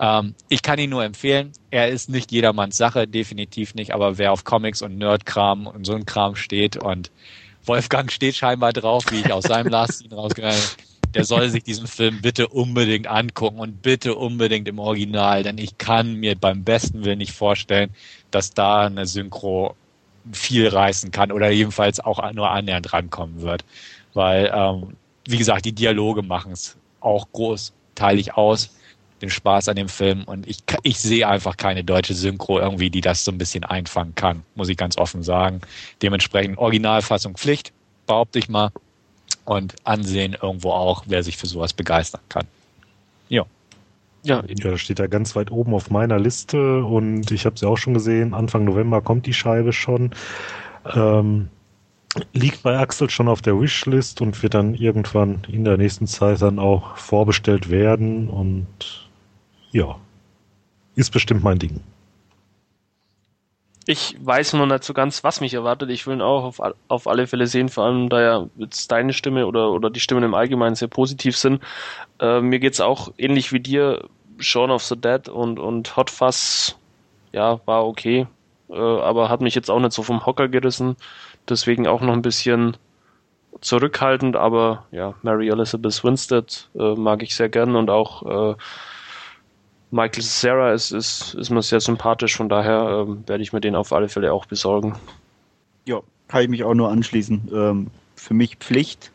[0.00, 1.52] Ähm, ich kann ihn nur empfehlen.
[1.70, 5.94] Er ist nicht jedermanns Sache, definitiv nicht, aber wer auf Comics und Nerdkram und so
[5.94, 7.10] ein Kram steht und
[7.64, 11.86] Wolfgang steht scheinbar drauf, wie ich aus seinem Last rausgehört habe, der soll sich diesen
[11.86, 17.04] Film bitte unbedingt angucken und bitte unbedingt im Original, denn ich kann mir beim besten
[17.04, 17.90] Willen nicht vorstellen,
[18.30, 19.74] dass da eine Synchro
[20.32, 23.64] viel reißen kann oder jedenfalls auch nur annähernd rankommen wird.
[24.14, 24.96] Weil, ähm,
[25.26, 28.70] wie gesagt, die Dialoge machen es auch großteilig aus,
[29.22, 30.24] den Spaß an dem Film.
[30.24, 34.14] Und ich, ich sehe einfach keine deutsche Synchro irgendwie, die das so ein bisschen einfangen
[34.14, 35.60] kann, muss ich ganz offen sagen.
[36.02, 37.72] Dementsprechend Originalfassung Pflicht,
[38.06, 38.70] behaupte ich mal
[39.48, 42.46] und Ansehen irgendwo auch, wer sich für sowas begeistern kann.
[43.28, 43.44] Ja.
[44.24, 47.66] Ja, ja, das steht da ganz weit oben auf meiner Liste und ich habe sie
[47.66, 48.34] auch schon gesehen.
[48.34, 50.10] Anfang November kommt die Scheibe schon.
[50.92, 51.48] Ähm,
[52.32, 56.42] liegt bei Axel schon auf der Wishlist und wird dann irgendwann in der nächsten Zeit
[56.42, 58.66] dann auch vorbestellt werden und
[59.70, 59.96] ja,
[60.96, 61.80] ist bestimmt mein Ding.
[63.90, 65.88] Ich weiß noch nicht so ganz, was mich erwartet.
[65.88, 69.14] Ich will ihn auch auf, auf alle Fälle sehen, vor allem da ja jetzt deine
[69.14, 71.62] Stimme oder, oder die Stimmen im Allgemeinen sehr positiv sind.
[72.20, 74.04] Äh, mir geht's auch ähnlich wie dir,
[74.40, 76.76] Shaun of the Dead und, und Hot Fuzz,
[77.32, 78.26] ja, war okay,
[78.68, 80.96] äh, aber hat mich jetzt auch nicht so vom Hocker gerissen.
[81.48, 82.76] Deswegen auch noch ein bisschen
[83.62, 88.54] zurückhaltend, aber ja, Mary Elizabeth Winstead äh, mag ich sehr gern und auch äh,
[89.90, 93.74] Michael Sarah ist, ist, ist mir sehr sympathisch, von daher ähm, werde ich mir den
[93.74, 94.94] auf alle Fälle auch besorgen.
[95.86, 97.50] Ja, kann ich mich auch nur anschließen.
[97.52, 99.12] Ähm, für mich Pflicht.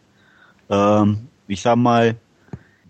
[0.69, 2.15] Ähm, ich sag mal,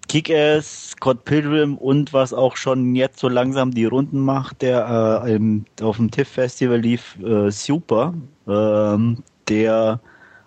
[0.07, 5.35] Kick-Ass, Scott Pilgrim und was auch schon jetzt so langsam die Runden macht, der äh,
[5.35, 8.13] im, auf dem TIFF-Festival lief, äh, super.
[8.47, 9.99] Ähm, der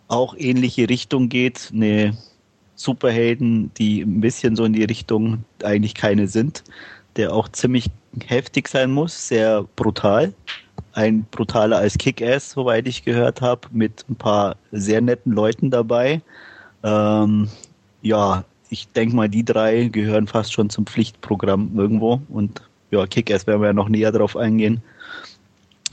[0.08, 1.68] auch ähnliche Richtung geht.
[1.72, 2.16] Ne,
[2.76, 6.62] Superhelden, die ein bisschen so in die Richtung eigentlich keine sind
[7.16, 7.86] der auch ziemlich
[8.26, 10.32] heftig sein muss, sehr brutal.
[10.92, 16.22] Ein brutaler als Kick-Ass, soweit ich gehört habe, mit ein paar sehr netten Leuten dabei.
[16.82, 17.48] Ähm,
[18.02, 22.20] ja, ich denke mal, die drei gehören fast schon zum Pflichtprogramm irgendwo.
[22.28, 24.82] Und ja, Kick-Ass werden wir ja noch näher drauf eingehen.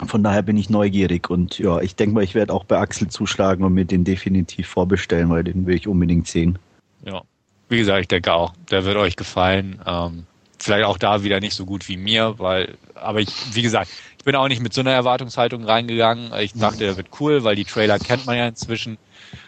[0.06, 3.10] Von daher bin ich neugierig und ja, ich denke mal, ich werde auch bei Axel
[3.10, 6.58] zuschlagen und mir den definitiv vorbestellen, weil den will ich unbedingt sehen.
[7.06, 7.22] Ja,
[7.70, 9.80] wie gesagt, ich denke auch, der wird euch gefallen.
[9.86, 10.26] Ähm,
[10.64, 14.24] vielleicht auch da wieder nicht so gut wie mir, weil, aber ich, wie gesagt, ich
[14.24, 16.32] bin auch nicht mit so einer Erwartungshaltung reingegangen.
[16.40, 18.98] Ich dachte, der wird cool, weil die Trailer kennt man ja inzwischen.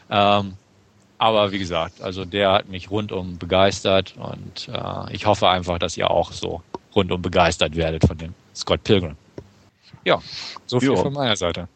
[0.09, 0.53] Ähm,
[1.17, 5.95] aber wie gesagt, also der hat mich rundum begeistert und äh, ich hoffe einfach, dass
[5.95, 6.61] ihr auch so
[6.93, 9.15] rundum begeistert werdet von dem Scott Pilgrim.
[10.03, 10.21] Ja,
[10.65, 10.97] so viel jo.
[10.97, 11.69] von meiner Seite.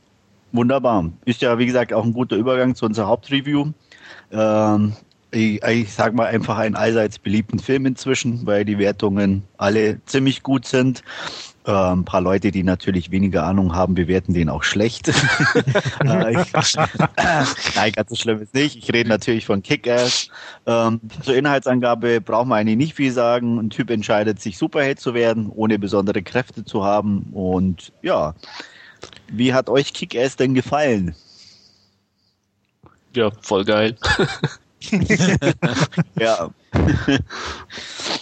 [0.51, 1.05] Wunderbar.
[1.25, 3.71] Ist ja, wie gesagt, auch ein guter Übergang zu unserer Hauptreview.
[4.31, 4.93] Ähm,
[5.31, 10.43] ich, ich sage mal einfach einen allseits beliebten Film inzwischen, weil die Wertungen alle ziemlich
[10.43, 11.03] gut sind.
[11.65, 15.09] Äh, ein paar Leute, die natürlich weniger Ahnung haben, bewerten den auch schlecht.
[15.99, 16.03] äh,
[17.75, 18.75] nein, ganz so schlimm ist nicht.
[18.77, 20.29] Ich rede natürlich von Kick-Ass.
[20.65, 23.59] Ähm, zur Inhaltsangabe braucht man eigentlich nicht viel sagen.
[23.59, 27.27] Ein Typ entscheidet sich Superheld zu werden, ohne besondere Kräfte zu haben.
[27.33, 28.33] Und ja,
[29.27, 31.13] wie hat euch Kick-Ass denn gefallen?
[33.15, 33.95] Ja, voll geil.
[36.19, 36.49] ja.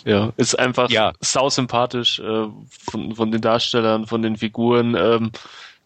[0.06, 1.14] ja, ist einfach ja.
[1.22, 2.48] sau sympathisch äh,
[2.90, 4.96] von, von den Darstellern, von den Figuren.
[4.96, 5.32] Ähm,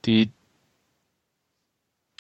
[0.06, 0.32] die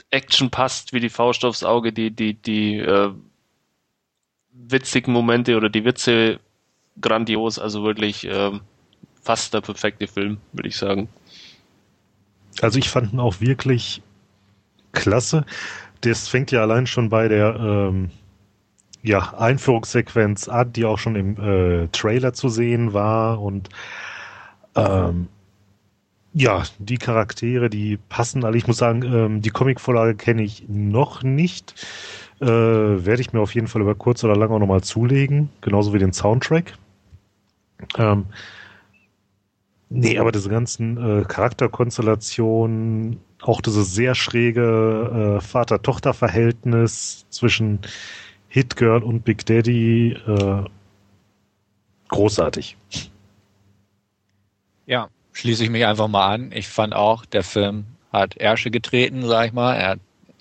[0.09, 3.11] Action passt wie die Faust aufs Auge, die, die, die äh,
[4.51, 6.39] witzigen Momente oder die Witze
[6.99, 8.51] grandios, also wirklich äh,
[9.21, 11.07] fast der perfekte Film, würde ich sagen.
[12.61, 14.01] Also ich fand ihn auch wirklich
[14.91, 15.45] klasse.
[16.01, 18.11] Das fängt ja allein schon bei der ähm,
[19.03, 23.69] ja, Einführungssequenz an, die auch schon im äh, Trailer zu sehen war und
[24.75, 25.27] ähm,
[26.33, 28.57] ja, die Charaktere, die passen alle.
[28.57, 31.73] Ich muss sagen, ähm, die Comicvorlage kenne ich noch nicht.
[32.39, 35.93] Äh, Werde ich mir auf jeden Fall über kurz oder lang auch nochmal zulegen, genauso
[35.93, 36.73] wie den Soundtrack.
[37.97, 38.27] Ähm,
[39.89, 47.79] nee, aber diese ganzen äh, Charakterkonstellationen, auch dieses sehr schräge äh, Vater-Tochter-Verhältnis zwischen
[48.51, 50.63] Hit Girl und Big Daddy äh,
[52.09, 52.75] großartig.
[54.85, 56.51] Ja, schließe ich mich einfach mal an.
[56.51, 59.75] Ich fand auch, der Film hat Ärsche getreten, sag ich mal.
[59.75, 59.95] Er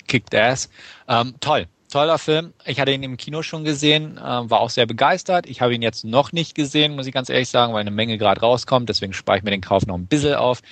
[0.09, 0.71] kicked ass.
[1.07, 2.53] Ähm, toll, toller Film.
[2.65, 5.49] Ich hatte ihn im Kino schon gesehen, äh, war auch sehr begeistert.
[5.49, 8.19] Ich habe ihn jetzt noch nicht gesehen, muss ich ganz ehrlich sagen, weil eine Menge
[8.19, 8.89] gerade rauskommt.
[8.89, 10.63] Deswegen spare ich mir den Kauf noch ein bisschen auf.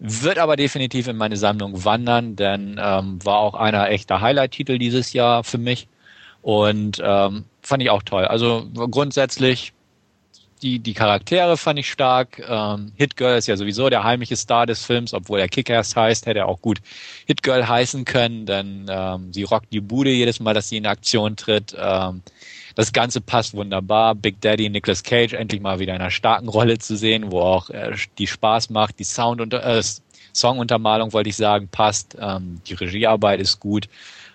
[0.00, 5.12] Wird aber definitiv in meine Sammlung wandern, denn ähm, war auch einer echter Highlight-Titel dieses
[5.12, 5.86] Jahr für mich.
[6.42, 8.24] Und ähm, fand ich auch toll.
[8.24, 9.72] Also grundsätzlich
[10.62, 12.42] die, die Charaktere fand ich stark.
[12.48, 16.40] Ähm, Hitgirl ist ja sowieso der heimliche Star des Films, obwohl er Kickass heißt, hätte
[16.40, 16.80] er auch gut
[17.26, 21.36] Hitgirl heißen können, denn ähm, sie rockt die Bude jedes Mal, dass sie in Aktion
[21.36, 21.76] tritt.
[21.78, 22.22] Ähm,
[22.74, 24.14] das Ganze passt wunderbar.
[24.14, 27.70] Big Daddy, Nicolas Cage, endlich mal wieder in einer starken Rolle zu sehen, wo auch
[27.70, 28.98] äh, die Spaß macht.
[28.98, 29.82] Die Sound und äh,
[30.32, 32.16] Songuntermalung, wollte ich sagen, passt.
[32.20, 33.88] Ähm, die Regiearbeit ist gut.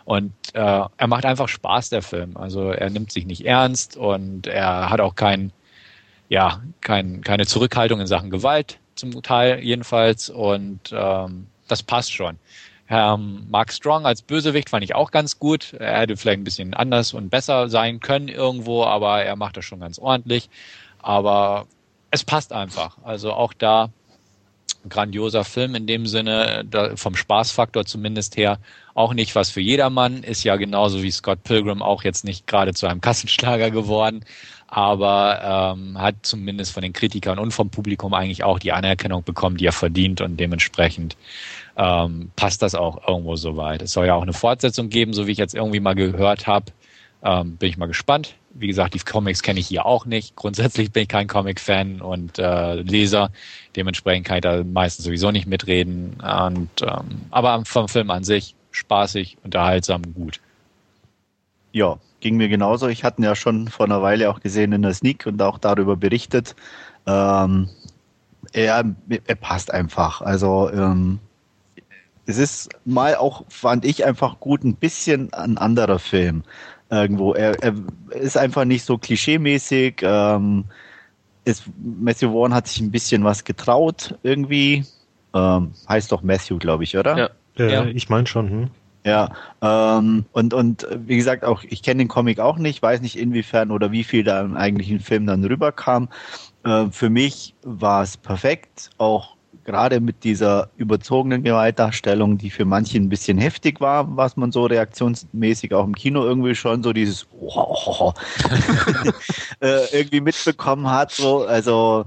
[0.05, 2.35] Und äh, er macht einfach Spaß, der Film.
[2.37, 5.51] Also er nimmt sich nicht ernst und er hat auch kein,
[6.29, 10.29] ja, kein, keine Zurückhaltung in Sachen Gewalt, zum Teil jedenfalls.
[10.29, 12.37] Und ähm, das passt schon.
[12.89, 15.73] Ähm, Mark Strong als Bösewicht fand ich auch ganz gut.
[15.73, 19.65] Er hätte vielleicht ein bisschen anders und besser sein können irgendwo, aber er macht das
[19.65, 20.49] schon ganz ordentlich.
[20.99, 21.65] Aber
[22.11, 22.97] es passt einfach.
[23.03, 23.89] Also auch da
[24.89, 26.65] grandioser Film in dem Sinne,
[26.95, 28.59] vom Spaßfaktor zumindest her,
[28.93, 32.73] auch nicht was für jedermann, ist ja genauso wie Scott Pilgrim auch jetzt nicht gerade
[32.73, 34.23] zu einem Kassenschlager geworden,
[34.67, 39.57] aber ähm, hat zumindest von den Kritikern und vom Publikum eigentlich auch die Anerkennung bekommen,
[39.57, 41.15] die er verdient und dementsprechend
[41.77, 43.81] ähm, passt das auch irgendwo so weit.
[43.81, 46.65] Es soll ja auch eine Fortsetzung geben, so wie ich jetzt irgendwie mal gehört habe.
[47.23, 48.35] Ähm, bin ich mal gespannt.
[48.53, 50.35] Wie gesagt, die Comics kenne ich hier auch nicht.
[50.35, 53.31] Grundsätzlich bin ich kein Comic-Fan und äh, Leser.
[53.75, 56.21] Dementsprechend kann ich da meistens sowieso nicht mitreden.
[56.21, 60.41] Und, ähm, aber vom Film an sich spaßig, unterhaltsam, gut.
[61.71, 62.87] Ja, ging mir genauso.
[62.87, 65.57] Ich hatte ihn ja schon vor einer Weile auch gesehen in der Sneak und auch
[65.57, 66.55] darüber berichtet.
[67.07, 67.69] Ähm,
[68.51, 68.83] er,
[69.25, 70.21] er passt einfach.
[70.21, 71.19] Also ähm,
[72.25, 76.43] es ist mal auch, fand ich einfach gut, ein bisschen ein anderer Film
[77.01, 77.33] irgendwo.
[77.33, 77.73] Er, er
[78.11, 80.01] ist einfach nicht so klischeemäßig.
[80.01, 80.65] Ähm,
[81.45, 84.85] ist, Matthew Vaughn hat sich ein bisschen was getraut irgendwie.
[85.33, 87.17] Ähm, heißt doch Matthew, glaube ich, oder?
[87.17, 87.29] Ja.
[87.57, 87.85] Äh, ja.
[87.85, 88.49] Ich meine schon.
[88.49, 88.69] Hm?
[89.05, 89.31] Ja,
[89.61, 93.71] ähm, und, und wie gesagt, auch ich kenne den Comic auch nicht, weiß nicht inwiefern
[93.71, 96.07] oder wie viel da im eigentlichen Film dann rüberkam.
[96.63, 99.32] Äh, für mich war es perfekt, auch
[99.63, 104.65] gerade mit dieser überzogenen Gewaltdarstellung, die für manche ein bisschen heftig war, was man so
[104.65, 108.13] reaktionsmäßig auch im Kino irgendwie schon so dieses oh,
[109.61, 111.11] äh, irgendwie mitbekommen hat.
[111.11, 112.05] So, also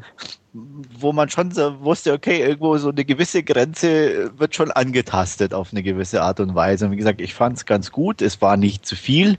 [0.98, 5.72] wo man schon so wusste, okay, irgendwo so eine gewisse Grenze wird schon angetastet auf
[5.72, 6.86] eine gewisse Art und Weise.
[6.86, 8.22] Und wie gesagt, ich fand es ganz gut.
[8.22, 9.38] Es war nicht zu viel.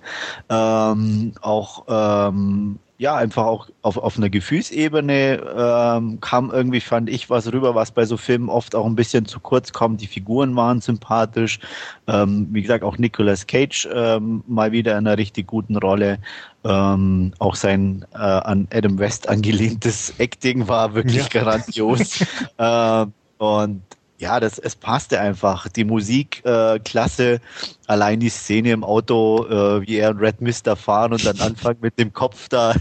[0.50, 7.30] Ähm, auch ähm, ja, einfach auch auf, auf einer Gefühlsebene ähm, kam irgendwie, fand ich,
[7.30, 10.02] was rüber, was bei so Filmen oft auch ein bisschen zu kurz kommt.
[10.02, 11.60] Die Figuren waren sympathisch.
[12.08, 16.18] Ähm, wie gesagt, auch Nicolas Cage ähm, mal wieder in einer richtig guten Rolle.
[16.64, 21.44] Ähm, auch sein äh, an Adam West angelehntes Acting war wirklich ja.
[21.44, 22.26] grandios.
[22.58, 23.06] äh,
[23.38, 23.82] und
[24.18, 25.68] ja, das, es passte einfach.
[25.68, 27.40] Die Musik, äh, klasse.
[27.86, 31.80] Allein die Szene im Auto, äh, wie er und Red Mister fahren und dann anfangen
[31.82, 32.74] mit dem Kopf da.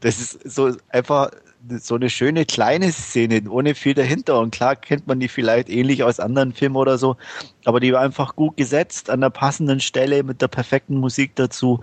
[0.00, 1.30] Das ist so einfach
[1.78, 4.40] so eine schöne kleine Szene, ohne viel dahinter.
[4.40, 7.16] Und klar kennt man die vielleicht ähnlich aus anderen Filmen oder so,
[7.64, 11.80] aber die war einfach gut gesetzt an der passenden Stelle mit der perfekten Musik dazu.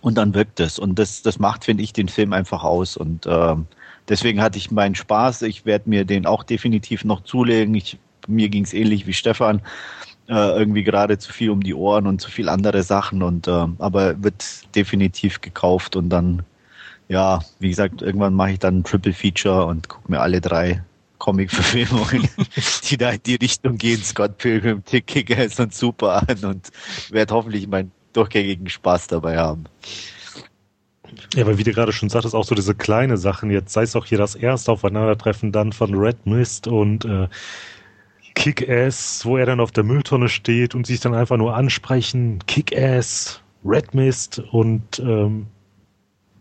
[0.00, 0.78] Und dann wirkt es.
[0.78, 2.96] Und das, das macht, finde ich, den Film einfach aus.
[2.96, 3.66] Und ähm,
[4.08, 5.42] deswegen hatte ich meinen Spaß.
[5.42, 7.74] Ich werde mir den auch definitiv noch zulegen.
[7.74, 9.60] Ich, mir ging es ähnlich wie Stefan.
[10.28, 13.22] Äh, irgendwie gerade zu viel um die Ohren und zu viel andere Sachen.
[13.22, 14.44] Und äh, aber wird
[14.74, 16.42] definitiv gekauft und dann,
[17.08, 20.82] ja, wie gesagt, irgendwann mache ich dann ein Triple Feature und gucke mir alle drei
[21.18, 22.28] Comic-Verfilmungen,
[22.90, 26.68] die da in die Richtung gehen, Scott Pilgrim, Tick Kickers und Super an und
[27.10, 29.64] werde hoffentlich meinen durchgängigen Spaß dabei haben.
[31.34, 33.96] Ja, aber wie du gerade schon sagtest, auch so diese kleine Sachen, jetzt sei es
[33.96, 37.28] auch hier das erste Aufeinandertreffen dann von Red Mist und äh,
[38.34, 43.40] Kick-Ass, wo er dann auf der Mülltonne steht und sich dann einfach nur ansprechen, Kick-Ass,
[43.64, 45.46] Red Mist und ähm,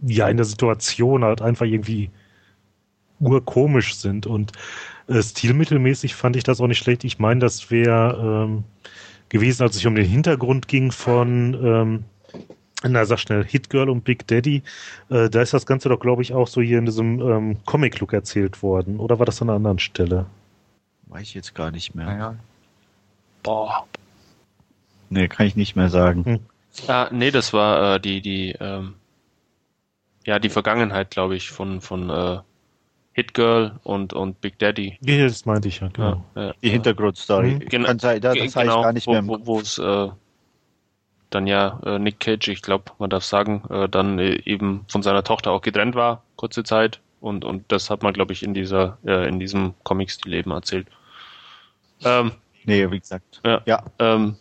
[0.01, 2.09] ja, in der Situation halt einfach irgendwie
[3.19, 4.51] urkomisch sind und
[5.07, 7.03] äh, stilmittelmäßig fand ich das auch nicht schlecht.
[7.03, 8.63] Ich meine, das wäre ähm,
[9.29, 12.03] gewesen, als es um den Hintergrund ging von ähm,
[12.89, 14.63] na, sag schnell, Hit Girl und Big Daddy,
[15.09, 18.13] äh, da ist das Ganze doch, glaube ich, auch so hier in diesem ähm, Comic-Look
[18.13, 18.99] erzählt worden.
[18.99, 20.25] Oder war das an einer anderen Stelle?
[21.07, 22.07] Weiß ich jetzt gar nicht mehr.
[22.07, 22.35] Ja.
[23.43, 23.85] Boah.
[25.09, 26.25] Nee, kann ich nicht mehr sagen.
[26.25, 26.39] Hm.
[26.87, 28.95] Ah, nee, das war äh, die, die, ähm,
[30.25, 32.39] ja, die Vergangenheit, glaube ich, von, von äh,
[33.13, 34.97] Hit Girl und, und Big Daddy.
[35.01, 36.25] Ja, das meinte ich ja, genau.
[36.35, 37.55] Ja, ja, die Hintergrundstory.
[37.55, 37.59] Mhm.
[37.59, 39.25] Genau, das, das genau, gar nicht mehr.
[39.25, 40.09] Wo es äh,
[41.29, 45.03] dann ja äh, Nick Cage, ich glaube, man darf sagen, äh, dann äh, eben von
[45.03, 46.99] seiner Tochter auch getrennt war, kurze Zeit.
[47.21, 50.87] Und, und das hat man, glaube ich, in dieser, äh, in diesem Comic-Stil eben erzählt.
[52.03, 52.31] Ähm,
[52.65, 53.41] nee, wie gesagt.
[53.43, 53.61] Ja.
[53.65, 53.83] ja.
[53.99, 54.35] Ähm,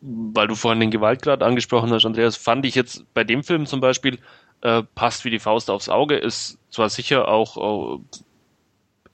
[0.00, 3.80] weil du vorhin den Gewaltgrad angesprochen hast, Andreas, fand ich jetzt bei dem Film zum
[3.80, 4.18] Beispiel,
[4.60, 8.18] äh, passt wie die Faust aufs Auge, ist zwar sicher auch äh,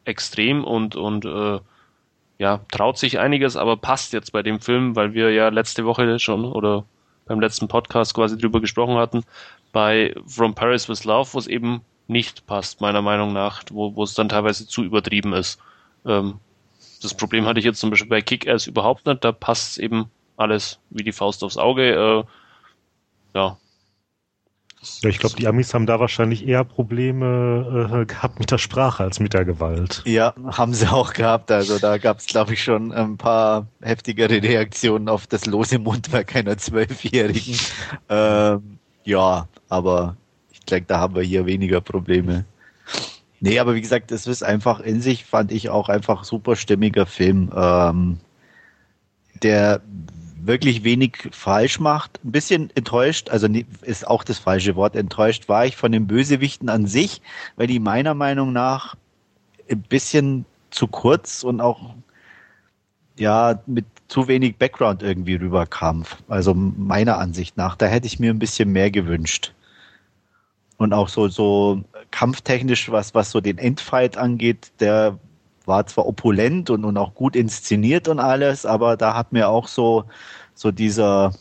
[0.04, 1.60] extrem und, und äh,
[2.40, 6.18] ja, traut sich einiges, aber passt jetzt bei dem Film, weil wir ja letzte Woche
[6.18, 6.86] schon oder
[7.26, 9.24] beim letzten Podcast quasi drüber gesprochen hatten,
[9.72, 14.04] bei From Paris with Love, wo es eben nicht passt, meiner Meinung nach, wo, wo
[14.04, 15.60] es dann teilweise zu übertrieben ist.
[16.06, 16.40] Ähm,
[17.02, 20.78] das Problem hatte ich jetzt zum Beispiel bei Kick-Ass überhaupt nicht, da passt eben alles
[20.88, 21.92] wie die Faust aufs Auge.
[21.92, 23.58] Äh, ja,
[25.02, 29.02] ja, ich glaube, die Amis haben da wahrscheinlich eher Probleme äh, gehabt mit der Sprache
[29.02, 30.02] als mit der Gewalt.
[30.06, 31.50] Ja, haben sie auch gehabt.
[31.50, 36.34] Also da gab es, glaube ich, schon ein paar heftigere Reaktionen auf das lose Mundwerk
[36.36, 37.56] einer Zwölfjährigen.
[38.08, 40.16] Ähm, ja, aber
[40.50, 42.44] ich denke, da haben wir hier weniger Probleme.
[43.40, 47.06] Nee, aber wie gesagt, es ist einfach in sich, fand ich auch einfach super stimmiger
[47.06, 47.50] Film.
[47.54, 48.18] Ähm,
[49.42, 49.80] der
[50.46, 52.20] wirklich wenig falsch macht.
[52.24, 53.48] Ein bisschen enttäuscht, also
[53.82, 57.20] ist auch das falsche Wort, enttäuscht war ich von den Bösewichten an sich,
[57.56, 58.96] weil die meiner Meinung nach
[59.70, 61.94] ein bisschen zu kurz und auch
[63.18, 66.04] ja mit zu wenig Background irgendwie rüberkam.
[66.28, 69.52] Also meiner Ansicht nach, da hätte ich mir ein bisschen mehr gewünscht.
[70.78, 75.18] Und auch so so kampftechnisch was was so den Endfight angeht, der
[75.70, 79.68] war zwar opulent und, und auch gut inszeniert und alles, aber da hat mir auch
[79.68, 80.04] so,
[80.54, 81.32] so dieser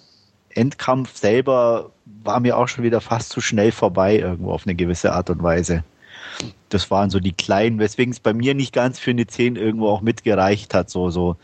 [0.50, 1.90] Endkampf selber
[2.24, 5.42] war mir auch schon wieder fast zu schnell vorbei irgendwo auf eine gewisse Art und
[5.42, 5.84] Weise.
[6.70, 9.90] Das waren so die kleinen, weswegen es bei mir nicht ganz für eine 10 irgendwo
[9.90, 11.36] auch mitgereicht hat, so, so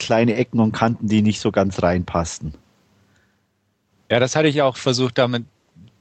[0.00, 2.54] kleine Ecken und Kanten, die nicht so ganz reinpassten.
[4.10, 5.44] Ja, das hatte ich auch versucht damit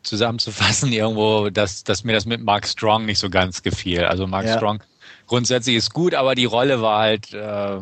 [0.01, 4.05] zusammenzufassen irgendwo, dass, dass mir das mit Mark Strong nicht so ganz gefiel.
[4.05, 4.57] Also Mark ja.
[4.57, 4.81] Strong
[5.27, 7.79] grundsätzlich ist gut, aber die Rolle war halt äh,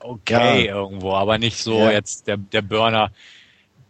[0.00, 0.74] okay ja.
[0.74, 1.92] irgendwo, aber nicht so ja.
[1.92, 3.10] jetzt der, der Burner,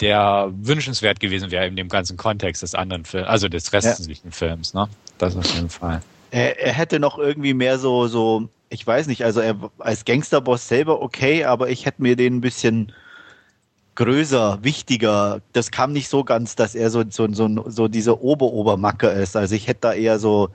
[0.00, 4.32] der wünschenswert gewesen wäre in dem ganzen Kontext des anderen Films, also des restlichen ja.
[4.32, 4.88] Films, ne?
[5.18, 6.02] Das auf jeden Fall.
[6.30, 10.66] Er, er hätte noch irgendwie mehr so, so, ich weiß nicht, also er als Gangsterboss
[10.66, 12.92] selber okay, aber ich hätte mir den ein bisschen
[13.94, 15.40] größer, wichtiger.
[15.52, 19.36] Das kam nicht so ganz, dass er so, so, so, so dieser Ober-Obermacker ist.
[19.36, 20.48] Also ich hätte da eher so,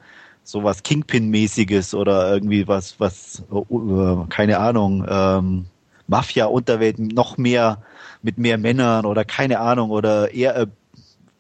[0.48, 5.66] sowas Kingpin-mäßiges oder irgendwie was, was, uh, keine Ahnung, ähm,
[6.08, 7.84] Mafia-Unterwelt noch mehr
[8.22, 10.68] mit mehr Männern oder keine Ahnung oder eher äh,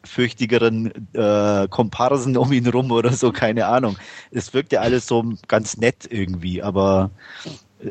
[0.03, 3.97] fürchtigeren äh, Komparsen um ihn rum oder so, keine Ahnung.
[4.31, 7.09] Es wirkte alles so ganz nett irgendwie, aber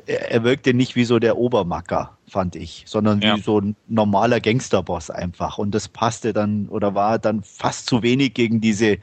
[0.07, 3.37] er, er wirkte nicht wie so der Obermacker, fand ich, sondern ja.
[3.37, 5.57] wie so ein normaler Gangsterboss einfach.
[5.57, 8.99] Und das passte dann oder war dann fast zu wenig gegen diese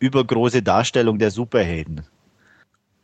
[0.00, 2.02] übergroße Darstellung der Superhelden.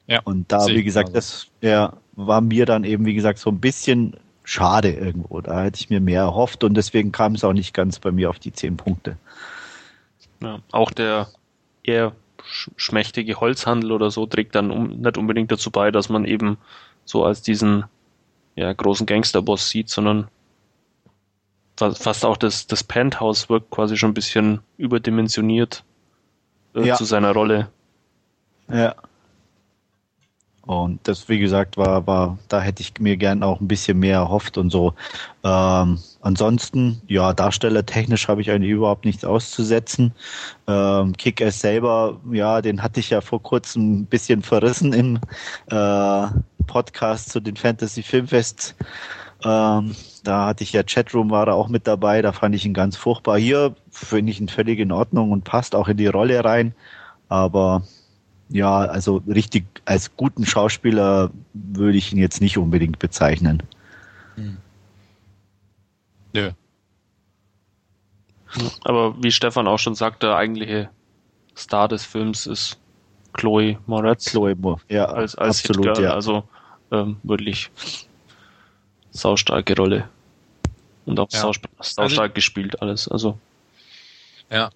[0.08, 3.60] Ja, und da, wie gesagt, das ja, war mir dann eben, wie gesagt, so ein
[3.60, 5.40] bisschen schade irgendwo.
[5.40, 8.30] Da hätte ich mir mehr erhofft und deswegen kam es auch nicht ganz bei mir
[8.30, 9.16] auf die zehn Punkte.
[10.40, 11.28] Ja, auch der
[11.82, 12.12] eher
[12.76, 16.58] schmächtige Holzhandel oder so trägt dann um, nicht unbedingt dazu bei, dass man eben
[17.04, 17.84] so als diesen
[18.54, 20.28] ja, großen Gangsterboss sieht, sondern
[21.76, 25.84] fast auch das, das Penthouse wirkt quasi schon ein bisschen überdimensioniert
[26.76, 26.94] äh, ja.
[26.94, 27.68] zu seiner Rolle.
[28.70, 28.94] Ja.
[30.66, 34.16] Und das, wie gesagt, war, war, da hätte ich mir gern auch ein bisschen mehr
[34.16, 34.94] erhofft und so.
[35.44, 40.12] Ähm, ansonsten, ja, darstellertechnisch habe ich eigentlich überhaupt nichts auszusetzen.
[40.66, 45.20] Ähm, Kick-Ass selber, ja, den hatte ich ja vor kurzem ein bisschen verrissen im
[45.70, 46.26] äh,
[46.66, 48.74] Podcast zu den Fantasy Filmfests.
[49.44, 52.74] Ähm, da hatte ich ja Chatroom war da auch mit dabei, da fand ich ihn
[52.74, 53.38] ganz furchtbar.
[53.38, 56.74] Hier finde ich ihn völlig in Ordnung und passt auch in die Rolle rein.
[57.28, 57.82] Aber
[58.48, 63.62] ja, also richtig als guten Schauspieler würde ich ihn jetzt nicht unbedingt bezeichnen.
[64.36, 64.58] Hm.
[66.32, 66.50] Nö.
[68.84, 70.90] Aber wie Stefan auch schon sagte, der eigentliche
[71.56, 72.78] Star des Films ist
[73.32, 74.26] Chloe Moretz.
[74.26, 76.12] Chloe Moretz, ja, als, als absolut, ja.
[76.12, 76.44] Also
[76.92, 77.70] ähm, wirklich
[79.10, 80.08] saustarke Rolle.
[81.06, 81.40] Und auch ja.
[81.40, 83.08] saustark also, gespielt alles.
[83.08, 83.38] Also.
[84.50, 84.70] Ja,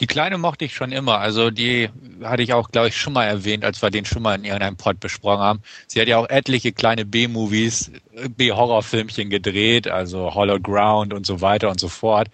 [0.00, 1.18] die Kleine mochte ich schon immer.
[1.18, 1.90] Also die
[2.24, 4.76] hatte ich auch, glaube ich, schon mal erwähnt, als wir den schon mal in irgendeinem
[4.76, 5.62] Pod besprochen haben.
[5.86, 7.92] Sie hat ja auch etliche kleine B-Movies,
[8.36, 12.28] B-Horrorfilmchen gedreht, also Hollow Ground und so weiter und so fort.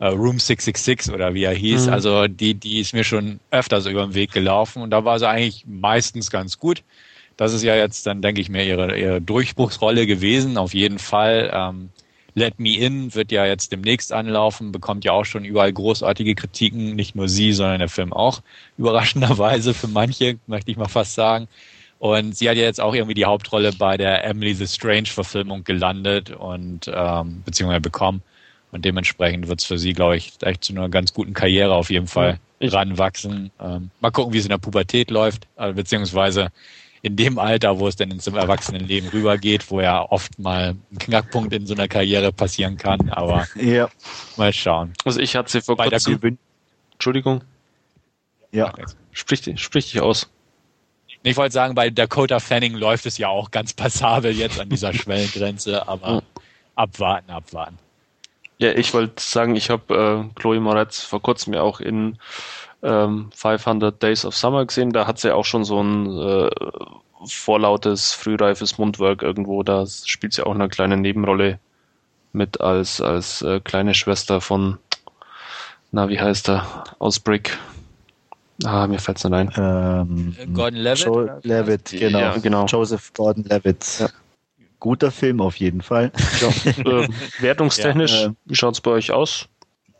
[0.00, 1.86] Uh, Room 666 oder wie er hieß.
[1.86, 1.92] Mhm.
[1.92, 5.28] Also die, die ist mir schon öfters über den Weg gelaufen und da war sie
[5.28, 6.82] eigentlich meistens ganz gut.
[7.36, 11.50] Das ist ja jetzt dann, denke ich mir, ihre, ihre Durchbruchsrolle gewesen, auf jeden Fall.
[11.54, 11.90] Ähm,
[12.34, 16.96] Let Me In wird ja jetzt demnächst anlaufen, bekommt ja auch schon überall großartige Kritiken,
[16.96, 18.42] nicht nur sie, sondern der Film auch.
[18.78, 21.48] Überraschenderweise für manche, möchte ich mal fast sagen.
[21.98, 25.64] Und sie hat ja jetzt auch irgendwie die Hauptrolle bei der Emily the Strange Verfilmung
[25.64, 28.22] gelandet und ähm, beziehungsweise bekommen.
[28.72, 31.90] Und dementsprechend wird es für sie, glaube ich, echt zu einer ganz guten Karriere auf
[31.90, 33.52] jeden Fall ranwachsen.
[33.60, 36.50] Ähm, mal gucken, wie es in der Pubertät läuft, äh, beziehungsweise
[37.04, 41.52] in dem Alter, wo es dann ins Erwachsenenleben rübergeht, wo ja oft mal ein Knackpunkt
[41.52, 43.90] in so einer Karriere passieren kann, aber ja.
[44.38, 44.94] mal schauen.
[45.04, 46.38] Also ich hatte sie vor Bei kurzem...
[46.92, 47.44] Entschuldigung.
[48.52, 48.72] Ja.
[49.12, 50.30] Sprich, sprich dich aus.
[51.22, 54.94] Ich wollte sagen, bei Dakota Fanning läuft es ja auch ganz passabel jetzt an dieser
[54.94, 56.22] Schwellengrenze, aber
[56.74, 57.76] abwarten, abwarten.
[58.56, 62.16] Ja, ich wollte sagen, ich habe äh, Chloe Moretz vor kurzem ja auch in
[62.84, 64.92] ähm, 500 Days of Summer gesehen.
[64.92, 66.50] Da hat sie auch schon so ein äh,
[67.26, 69.62] vorlautes, frühreifes Mundwerk irgendwo.
[69.62, 71.58] Da spielt sie auch eine kleine Nebenrolle
[72.32, 74.78] mit als, als äh, kleine Schwester von,
[75.92, 76.84] na, wie heißt er?
[76.98, 77.56] Aus Brick.
[78.64, 79.50] Ah, mir fällt's nicht ein.
[79.56, 81.06] Ähm, Gordon Levitt?
[81.06, 82.18] Jo Levitt, genau.
[82.18, 82.66] Ja, genau.
[82.66, 83.98] Joseph Gordon Levitt.
[83.98, 84.08] Ja.
[84.78, 86.12] Guter Film auf jeden Fall.
[86.40, 86.48] Ja,
[86.82, 87.08] äh,
[87.40, 89.48] wertungstechnisch, ja, äh, wie schaut's bei euch aus?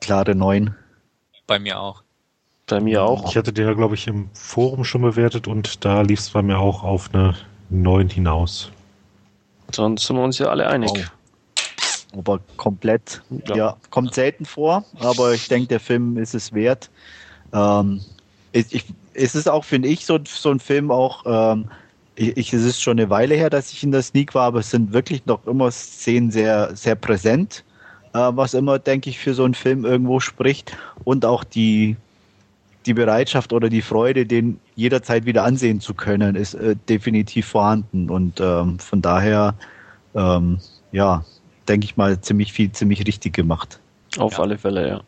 [0.01, 0.75] Klare 9.
[1.47, 2.04] Bei mir auch.
[2.75, 3.31] Bei mir auch.
[3.31, 6.43] Ich hatte den ja, glaube ich, im Forum schon bewertet und da lief es bei
[6.43, 7.37] mir auch auf eine
[7.71, 8.73] 9 hinaus.
[9.71, 10.91] Dann sind wir uns ja alle einig.
[10.91, 12.19] Wow.
[12.19, 13.57] Aber komplett, ja.
[13.57, 13.77] ja.
[13.91, 16.91] kommt selten vor, aber ich denke, der Film ist es wert.
[17.53, 18.01] Ähm,
[18.51, 21.67] ich, ich, es ist auch, finde ich, so, so ein Film auch, ähm,
[22.17, 24.71] ich, es ist schon eine Weile her, dass ich in der Sneak war, aber es
[24.71, 27.63] sind wirklich noch immer Szenen sehr, sehr präsent,
[28.15, 30.77] äh, was immer, denke ich, für so einen Film irgendwo spricht.
[31.05, 31.97] Und auch die,
[32.87, 38.11] die Bereitschaft oder die Freude, den jederzeit wieder ansehen zu können, ist äh, definitiv vorhanden.
[38.11, 39.55] Und ähm, von daher,
[40.15, 40.59] ähm,
[40.93, 41.25] ja,
[41.69, 43.81] denke ich mal, ziemlich viel, ziemlich richtig gemacht.
[44.19, 44.41] Auf ja.
[44.41, 45.01] alle Fälle, ja.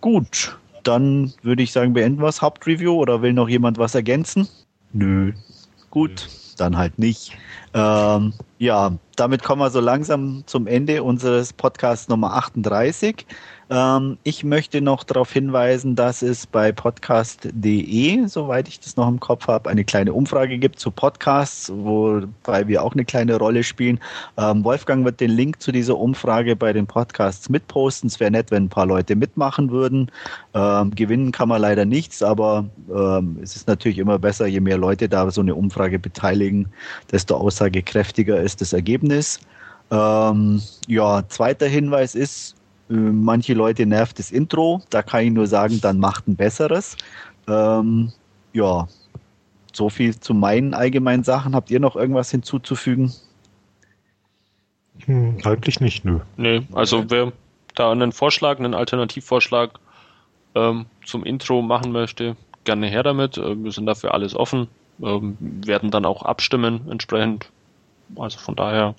[0.00, 4.48] Gut, dann würde ich sagen, beenden wir das Hauptreview oder will noch jemand was ergänzen?
[4.92, 5.32] Nö.
[5.90, 6.54] Gut, Nö.
[6.58, 7.36] dann halt nicht.
[7.74, 13.26] Ähm, Ja, damit kommen wir so langsam zum Ende unseres Podcasts Nummer 38.
[13.68, 19.18] Ähm, ich möchte noch darauf hinweisen, dass es bei podcast.de, soweit ich das noch im
[19.18, 23.98] Kopf habe, eine kleine Umfrage gibt zu Podcasts, wobei wir auch eine kleine Rolle spielen.
[24.36, 28.06] Ähm, Wolfgang wird den Link zu dieser Umfrage bei den Podcasts mitposten.
[28.06, 30.12] Es wäre nett, wenn ein paar Leute mitmachen würden.
[30.54, 34.78] Ähm, gewinnen kann man leider nichts, aber ähm, es ist natürlich immer besser, je mehr
[34.78, 36.68] Leute da so eine Umfrage beteiligen,
[37.10, 39.40] desto aussagekräftiger ist das Ergebnis.
[39.90, 42.55] Ähm, ja, zweiter Hinweis ist,
[42.88, 46.96] manche Leute nervt das Intro, da kann ich nur sagen, dann macht ein besseres.
[47.48, 48.12] Ähm,
[48.52, 48.86] ja,
[49.72, 51.54] so viel zu meinen allgemeinen Sachen.
[51.54, 53.12] Habt ihr noch irgendwas hinzuzufügen?
[55.04, 56.20] Hm, eigentlich nicht, nö.
[56.36, 57.32] Nee, also wer
[57.74, 59.78] da einen Vorschlag, einen Alternativvorschlag
[60.54, 63.36] ähm, zum Intro machen möchte, gerne her damit.
[63.36, 64.68] Äh, wir sind dafür alles offen,
[65.02, 67.50] ähm, werden dann auch abstimmen entsprechend.
[68.16, 68.94] Also von daher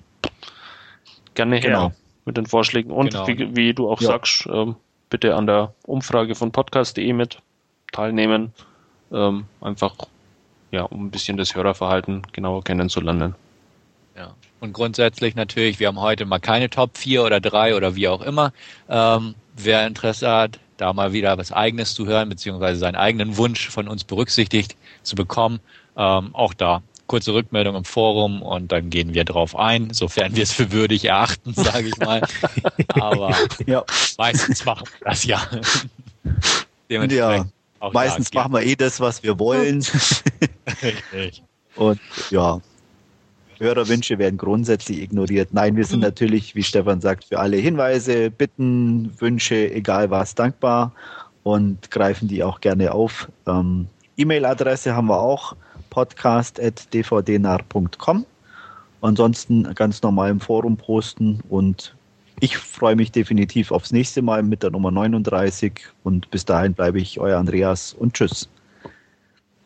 [1.34, 1.70] gerne her.
[1.70, 1.92] Genau
[2.28, 2.92] mit den Vorschlägen.
[2.92, 3.26] Und genau.
[3.26, 4.08] wie, wie, du auch ja.
[4.08, 4.76] sagst, ähm,
[5.10, 7.40] bitte an der Umfrage von podcast.de mit
[7.90, 8.52] teilnehmen.
[9.10, 9.94] Ähm, einfach,
[10.70, 13.34] ja, um ein bisschen das Hörerverhalten genauer kennenzulernen.
[14.14, 14.34] Ja.
[14.60, 18.20] Und grundsätzlich natürlich, wir haben heute mal keine Top 4 oder 3 oder wie auch
[18.20, 18.52] immer.
[18.88, 23.70] Ähm, wer Interesse hat, da mal wieder was Eigenes zu hören, beziehungsweise seinen eigenen Wunsch
[23.70, 25.60] von uns berücksichtigt zu bekommen,
[25.96, 30.44] ähm, auch da kurze Rückmeldung im Forum und dann gehen wir drauf ein, sofern wir
[30.44, 32.22] es für würdig erachten, sage ich mal.
[32.90, 33.34] Aber
[33.66, 33.84] ja.
[34.16, 35.42] meistens machen wir das ja.
[36.88, 37.46] ja.
[37.92, 39.84] Meistens machen wir eh das, was wir wollen.
[40.82, 41.42] Richtig.
[41.76, 42.60] Und ja,
[43.58, 45.48] Hörerwünsche werden grundsätzlich ignoriert.
[45.52, 50.92] Nein, wir sind natürlich, wie Stefan sagt, für alle Hinweise, Bitten, Wünsche, egal was, dankbar
[51.42, 53.28] und greifen die auch gerne auf.
[53.46, 53.86] Ähm,
[54.16, 55.56] E-Mail-Adresse haben wir auch
[55.90, 58.26] podcast.dvdnar.com.
[59.00, 61.94] Ansonsten ganz normal im Forum posten und
[62.40, 67.00] ich freue mich definitiv aufs nächste Mal mit der Nummer 39 und bis dahin bleibe
[67.00, 68.48] ich euer Andreas und tschüss.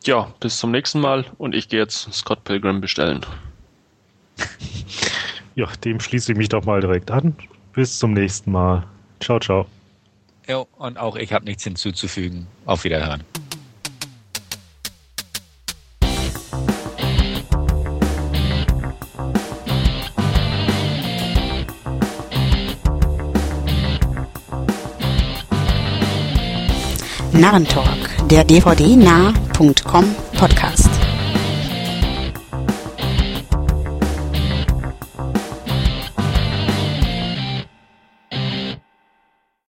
[0.05, 3.25] Ja, bis zum nächsten Mal und ich gehe jetzt Scott Pilgrim bestellen.
[5.55, 7.37] Ja, dem schließe ich mich doch mal direkt an.
[7.75, 8.87] Bis zum nächsten Mal.
[9.21, 9.67] Ciao, ciao.
[10.47, 12.47] Ja, und auch ich habe nichts hinzuzufügen.
[12.65, 13.23] Auf Wiederhören.
[27.33, 30.05] Narrentalk, der dvd-nah.com
[30.39, 30.82] Podcast.